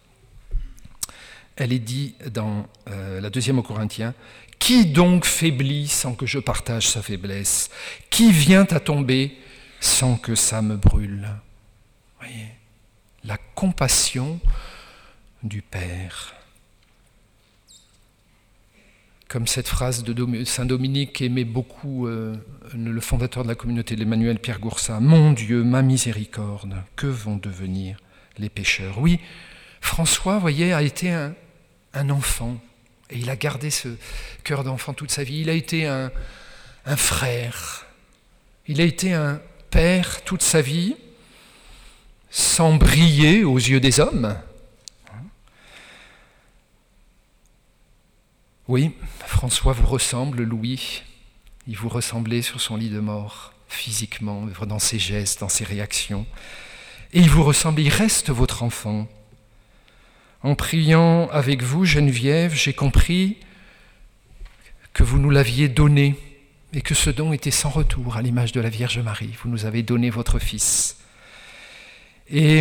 Elle 1.56 1.72
est 1.72 1.78
dit 1.78 2.14
dans 2.32 2.66
euh, 2.88 3.20
la 3.20 3.30
deuxième 3.30 3.58
aux 3.58 3.62
Corinthiens, 3.62 4.14
Qui 4.64 4.86
donc 4.86 5.26
faiblit 5.26 5.88
sans 5.88 6.14
que 6.14 6.24
je 6.24 6.38
partage 6.38 6.88
sa 6.88 7.02
faiblesse? 7.02 7.68
Qui 8.08 8.32
vient 8.32 8.66
à 8.70 8.80
tomber 8.80 9.36
sans 9.78 10.16
que 10.16 10.34
ça 10.34 10.62
me 10.62 10.78
brûle? 10.78 11.28
Voyez, 12.18 12.48
la 13.24 13.36
compassion 13.54 14.40
du 15.42 15.60
Père 15.60 16.34
comme 19.28 19.46
cette 19.46 19.68
phrase 19.68 20.02
de 20.02 20.44
Saint 20.46 20.64
Dominique 20.64 21.12
qu'aimait 21.12 21.44
beaucoup 21.44 22.06
euh, 22.06 22.34
le 22.74 23.00
fondateur 23.02 23.42
de 23.42 23.48
la 23.48 23.54
communauté, 23.54 23.96
l'Emmanuel 23.96 24.38
Pierre 24.38 24.60
Goursat. 24.60 24.98
Mon 24.98 25.32
Dieu, 25.32 25.62
ma 25.62 25.82
miséricorde, 25.82 26.74
que 26.96 27.06
vont 27.06 27.36
devenir 27.36 27.98
les 28.38 28.48
pécheurs? 28.48 28.98
Oui, 28.98 29.20
François, 29.82 30.38
voyez, 30.38 30.72
a 30.72 30.80
été 30.80 31.10
un 31.10 32.08
enfant. 32.08 32.58
Et 33.10 33.18
il 33.18 33.30
a 33.30 33.36
gardé 33.36 33.70
ce 33.70 33.88
cœur 34.42 34.64
d'enfant 34.64 34.94
toute 34.94 35.10
sa 35.10 35.24
vie. 35.24 35.40
Il 35.40 35.50
a 35.50 35.52
été 35.52 35.86
un, 35.86 36.10
frère. 36.96 37.86
Il 38.66 38.80
a 38.80 38.84
été 38.84 39.12
un 39.12 39.40
père 39.70 40.22
toute 40.24 40.42
sa 40.42 40.60
vie, 40.60 40.96
sans 42.30 42.74
briller 42.74 43.44
aux 43.44 43.58
yeux 43.58 43.80
des 43.80 44.00
hommes. 44.00 44.36
Oui, 48.66 48.92
François 49.26 49.74
vous 49.74 49.86
ressemble, 49.86 50.42
Louis. 50.42 51.02
Il 51.66 51.76
vous 51.76 51.90
ressemblait 51.90 52.42
sur 52.42 52.60
son 52.60 52.76
lit 52.76 52.88
de 52.88 53.00
mort, 53.00 53.52
physiquement, 53.68 54.46
dans 54.66 54.78
ses 54.78 54.98
gestes, 54.98 55.40
dans 55.40 55.48
ses 55.48 55.64
réactions. 55.64 56.26
Et 57.12 57.20
il 57.20 57.28
vous 57.28 57.42
ressemble, 57.42 57.80
il 57.80 57.90
reste 57.90 58.30
votre 58.30 58.62
enfant. 58.62 59.06
En 60.44 60.54
priant 60.54 61.30
avec 61.30 61.62
vous, 61.62 61.86
Geneviève, 61.86 62.54
j'ai 62.54 62.74
compris 62.74 63.38
que 64.92 65.02
vous 65.02 65.18
nous 65.18 65.30
l'aviez 65.30 65.68
donné 65.68 66.16
et 66.74 66.82
que 66.82 66.94
ce 66.94 67.08
don 67.08 67.32
était 67.32 67.50
sans 67.50 67.70
retour 67.70 68.18
à 68.18 68.22
l'image 68.22 68.52
de 68.52 68.60
la 68.60 68.68
Vierge 68.68 68.98
Marie. 68.98 69.30
Vous 69.42 69.48
nous 69.48 69.64
avez 69.64 69.82
donné 69.82 70.10
votre 70.10 70.38
Fils. 70.38 70.98
Et 72.28 72.60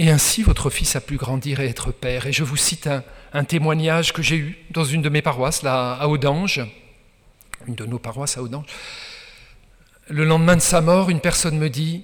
ainsi, 0.00 0.42
votre 0.42 0.68
fils 0.68 0.96
a 0.96 1.00
pu 1.00 1.16
grandir 1.16 1.60
et 1.60 1.68
être 1.68 1.92
père. 1.92 2.26
Et 2.26 2.32
je 2.32 2.42
vous 2.42 2.56
cite 2.56 2.90
un, 3.32 3.44
témoignage 3.44 4.12
que 4.12 4.22
j'ai 4.22 4.36
eu 4.36 4.58
dans 4.72 4.82
une 4.82 5.00
de 5.00 5.08
mes 5.08 5.22
paroisses, 5.22 5.62
là, 5.62 5.92
à 5.92 6.08
Audange, 6.08 6.60
une 7.68 7.76
de 7.76 7.86
nos 7.86 8.00
paroisses 8.00 8.36
à 8.36 8.42
Audange. 8.42 8.66
Le 10.08 10.24
lendemain 10.24 10.56
de 10.56 10.60
sa 10.60 10.80
mort, 10.80 11.08
une 11.08 11.20
personne 11.20 11.56
me 11.56 11.70
dit 11.70 12.02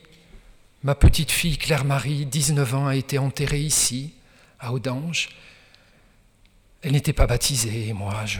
Ma 0.84 0.94
petite 0.94 1.32
fille 1.32 1.58
Claire-Marie, 1.58 2.24
19 2.24 2.74
ans, 2.76 2.86
a 2.86 2.94
été 2.94 3.18
enterrée 3.18 3.62
ici, 3.62 4.14
à 4.60 4.72
Audange. 4.72 5.30
Elle 6.82 6.92
n'était 6.92 7.12
pas 7.12 7.26
baptisée, 7.26 7.92
moi, 7.92 8.24
je, 8.24 8.38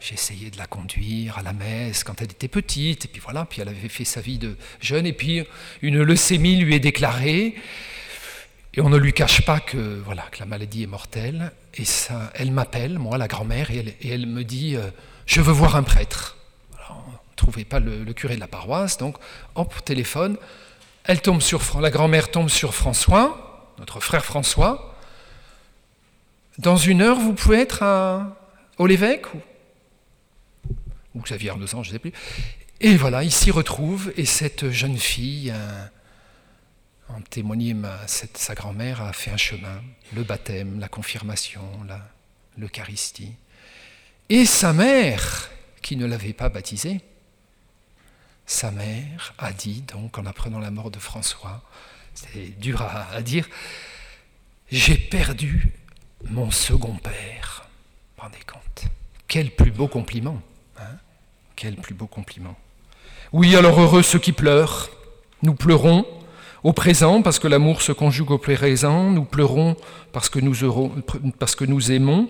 j'ai 0.00 0.14
essayé 0.14 0.50
de 0.50 0.58
la 0.58 0.66
conduire 0.66 1.38
à 1.38 1.42
la 1.42 1.52
messe 1.52 2.04
quand 2.04 2.20
elle 2.22 2.30
était 2.30 2.48
petite, 2.48 3.04
et 3.04 3.08
puis 3.08 3.20
voilà, 3.20 3.44
puis 3.44 3.60
elle 3.60 3.68
avait 3.68 3.88
fait 3.88 4.04
sa 4.04 4.20
vie 4.20 4.38
de 4.38 4.56
jeune, 4.80 5.06
et 5.06 5.12
puis 5.12 5.44
une 5.82 6.02
leucémie 6.02 6.56
lui 6.56 6.74
est 6.74 6.80
déclarée, 6.80 7.54
et 8.74 8.80
on 8.80 8.88
ne 8.88 8.96
lui 8.96 9.12
cache 9.12 9.44
pas 9.44 9.58
que, 9.58 10.00
voilà, 10.04 10.22
que 10.30 10.38
la 10.38 10.46
maladie 10.46 10.84
est 10.84 10.88
mortelle. 10.88 11.52
Et 11.74 11.84
ça, 11.84 12.30
elle 12.34 12.52
m'appelle, 12.52 12.98
moi, 12.98 13.18
la 13.18 13.26
grand-mère, 13.26 13.70
et 13.70 13.96
elle, 14.04 14.26
me 14.26 14.44
dit 14.44 14.76
euh, 14.76 14.90
Je 15.26 15.40
veux 15.40 15.52
voir 15.52 15.74
un 15.74 15.82
prêtre. 15.82 16.36
on 16.88 16.94
ne 16.94 17.36
trouvait 17.36 17.64
pas 17.64 17.80
le, 17.80 18.04
curé 18.12 18.36
de 18.36 18.40
la 18.40 18.46
paroisse, 18.46 18.96
donc, 18.96 19.16
hop, 19.56 19.74
téléphone. 19.84 20.36
Elle 21.04 21.20
tombe 21.20 21.40
sur, 21.40 21.80
la 21.80 21.90
grand-mère 21.90 22.30
tombe 22.30 22.48
sur 22.48 22.74
François, 22.74 23.74
notre 23.78 23.98
frère 23.98 24.24
François. 24.24 24.89
Dans 26.60 26.76
une 26.76 27.00
heure, 27.00 27.18
vous 27.18 27.32
pouvez 27.32 27.58
être 27.58 27.82
au 28.76 28.86
l'évêque 28.86 29.32
ou, 29.32 29.40
ou 31.14 31.22
Xavier 31.22 31.48
Arnosan, 31.48 31.82
je 31.82 31.88
ne 31.88 31.92
sais 31.94 31.98
plus. 31.98 32.12
Et 32.82 32.96
voilà, 32.96 33.24
il 33.24 33.32
s'y 33.32 33.50
retrouve, 33.50 34.12
et 34.18 34.26
cette 34.26 34.68
jeune 34.68 34.98
fille, 34.98 35.54
en 37.08 37.22
témoigner, 37.22 37.74
sa 38.06 38.54
grand-mère 38.54 39.00
a 39.00 39.14
fait 39.14 39.30
un 39.30 39.38
chemin, 39.38 39.82
le 40.14 40.22
baptême, 40.22 40.78
la 40.78 40.88
confirmation, 40.88 41.62
l'Eucharistie. 42.58 43.32
Et 44.28 44.44
sa 44.44 44.74
mère, 44.74 45.50
qui 45.80 45.96
ne 45.96 46.04
l'avait 46.04 46.34
pas 46.34 46.50
baptisé, 46.50 47.00
sa 48.44 48.70
mère 48.70 49.32
a 49.38 49.54
dit, 49.54 49.80
donc 49.80 50.18
en 50.18 50.26
apprenant 50.26 50.58
la 50.58 50.70
mort 50.70 50.90
de 50.90 50.98
François, 50.98 51.62
c'est 52.12 52.58
dur 52.60 52.82
à, 52.82 53.22
dire, 53.22 53.48
j'ai 54.70 54.98
perdu 54.98 55.72
mon 56.28 56.50
second 56.50 56.96
père. 57.02 57.68
Vous 58.16 58.22
rendez 58.22 58.38
compte? 58.46 58.90
Quel 59.28 59.50
plus 59.50 59.70
beau 59.70 59.88
compliment 59.88 60.40
hein? 60.78 60.96
Quel 61.56 61.76
plus 61.76 61.94
beau 61.94 62.06
compliment. 62.06 62.56
Oui, 63.32 63.54
alors 63.54 63.80
heureux 63.80 64.02
ceux 64.02 64.18
qui 64.18 64.32
pleurent, 64.32 64.90
nous 65.42 65.54
pleurons 65.54 66.04
au 66.62 66.72
présent, 66.72 67.22
parce 67.22 67.38
que 67.38 67.48
l'amour 67.48 67.80
se 67.80 67.92
conjugue 67.92 68.32
au 68.32 68.38
présent, 68.38 69.10
nous 69.10 69.24
pleurons 69.24 69.76
parce 70.12 70.28
que 70.28 70.40
nous, 70.40 70.54
parce 71.38 71.54
que 71.54 71.64
nous 71.64 71.92
aimons. 71.92 72.28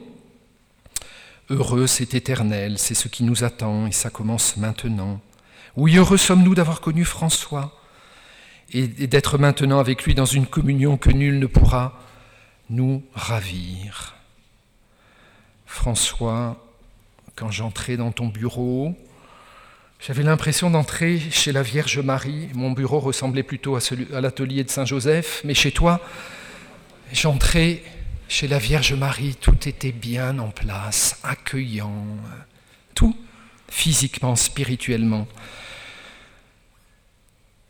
Heureux, 1.48 1.88
c'est 1.88 2.14
éternel, 2.14 2.78
c'est 2.78 2.94
ce 2.94 3.08
qui 3.08 3.24
nous 3.24 3.42
attend, 3.42 3.88
et 3.88 3.92
ça 3.92 4.10
commence 4.10 4.56
maintenant. 4.56 5.20
Oui, 5.74 5.96
heureux 5.96 6.16
sommes-nous 6.16 6.54
d'avoir 6.54 6.80
connu 6.80 7.04
François, 7.04 7.76
et 8.72 8.86
d'être 8.86 9.36
maintenant 9.38 9.80
avec 9.80 10.04
lui 10.04 10.14
dans 10.14 10.26
une 10.26 10.46
communion 10.46 10.96
que 10.96 11.10
nul 11.10 11.40
ne 11.40 11.46
pourra 11.46 11.98
nous 12.70 13.02
ravir. 13.14 14.16
François, 15.66 16.64
quand 17.36 17.50
j'entrais 17.50 17.96
dans 17.96 18.12
ton 18.12 18.28
bureau, 18.28 18.96
j'avais 20.00 20.22
l'impression 20.22 20.70
d'entrer 20.70 21.20
chez 21.30 21.52
la 21.52 21.62
Vierge 21.62 21.98
Marie. 21.98 22.48
Mon 22.54 22.70
bureau 22.70 23.00
ressemblait 23.00 23.42
plutôt 23.42 23.76
à, 23.76 23.80
à 24.14 24.20
l'atelier 24.20 24.64
de 24.64 24.70
Saint-Joseph, 24.70 25.42
mais 25.44 25.54
chez 25.54 25.72
toi, 25.72 26.00
j'entrais 27.12 27.82
chez 28.28 28.48
la 28.48 28.58
Vierge 28.58 28.94
Marie. 28.94 29.34
Tout 29.34 29.68
était 29.68 29.92
bien 29.92 30.38
en 30.38 30.50
place, 30.50 31.18
accueillant, 31.22 32.06
tout, 32.94 33.16
physiquement, 33.68 34.36
spirituellement. 34.36 35.26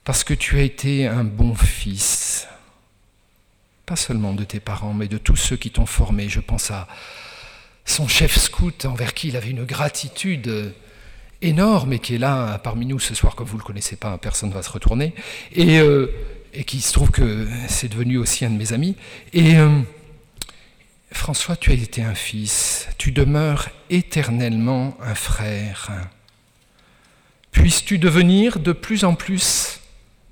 Parce 0.05 0.25
que 0.25 0.35
tu 0.35 0.59
as 0.59 0.63
été 0.63 1.07
un 1.07 1.25
bon 1.25 1.55
fils, 1.55 2.30
pas 3.91 3.97
seulement 3.97 4.35
de 4.35 4.45
tes 4.45 4.61
parents, 4.61 4.95
mais 4.95 5.09
de 5.09 5.19
tous 5.19 5.35
ceux 5.35 5.57
qui 5.57 5.73
t'ont 5.73 5.85
formé. 5.85 6.29
Je 6.29 6.39
pense 6.39 6.71
à 6.71 6.87
son 7.85 8.07
chef 8.07 8.39
scout 8.39 8.85
envers 8.85 9.15
qui 9.15 9.27
il 9.27 9.37
avait 9.37 9.51
une 9.51 9.65
gratitude 9.65 10.73
énorme 11.43 11.95
et 11.95 11.99
qui 11.99 12.15
est 12.15 12.19
là 12.19 12.59
parmi 12.59 12.87
nous 12.87 13.01
ce 13.01 13.17
soir, 13.17 13.35
comme 13.35 13.49
vous 13.49 13.57
ne 13.57 13.63
le 13.63 13.67
connaissez 13.67 13.97
pas, 13.97 14.17
personne 14.17 14.51
ne 14.51 14.55
va 14.55 14.63
se 14.63 14.71
retourner, 14.71 15.13
et, 15.53 15.81
euh, 15.81 16.07
et 16.55 16.63
qui 16.63 16.81
se 16.81 16.93
trouve 16.93 17.11
que 17.11 17.49
c'est 17.67 17.89
devenu 17.89 18.17
aussi 18.17 18.45
un 18.45 18.51
de 18.51 18.59
mes 18.59 18.73
amis. 18.73 18.95
Et 19.33 19.57
euh, 19.57 19.81
François, 21.11 21.57
tu 21.57 21.73
as 21.73 21.75
été 21.75 22.01
un 22.01 22.15
fils, 22.15 22.87
tu 22.97 23.11
demeures 23.11 23.71
éternellement 23.89 24.97
un 25.03 25.17
frère. 25.17 25.91
Puisses-tu 27.51 27.99
devenir 27.99 28.61
de 28.61 28.71
plus 28.71 29.03
en 29.03 29.17
plus 29.17 29.81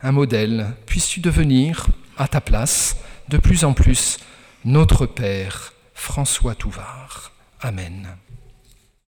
un 0.00 0.12
modèle, 0.12 0.76
puisses-tu 0.86 1.18
devenir, 1.18 1.88
à 2.18 2.28
ta 2.28 2.40
place, 2.40 2.96
de 3.28 3.38
plus 3.38 3.64
en 3.64 3.74
plus 3.74 4.18
notre 4.64 5.06
Père, 5.06 5.72
François 5.94 6.54
Touvard. 6.54 7.32
Amen. 7.60 8.08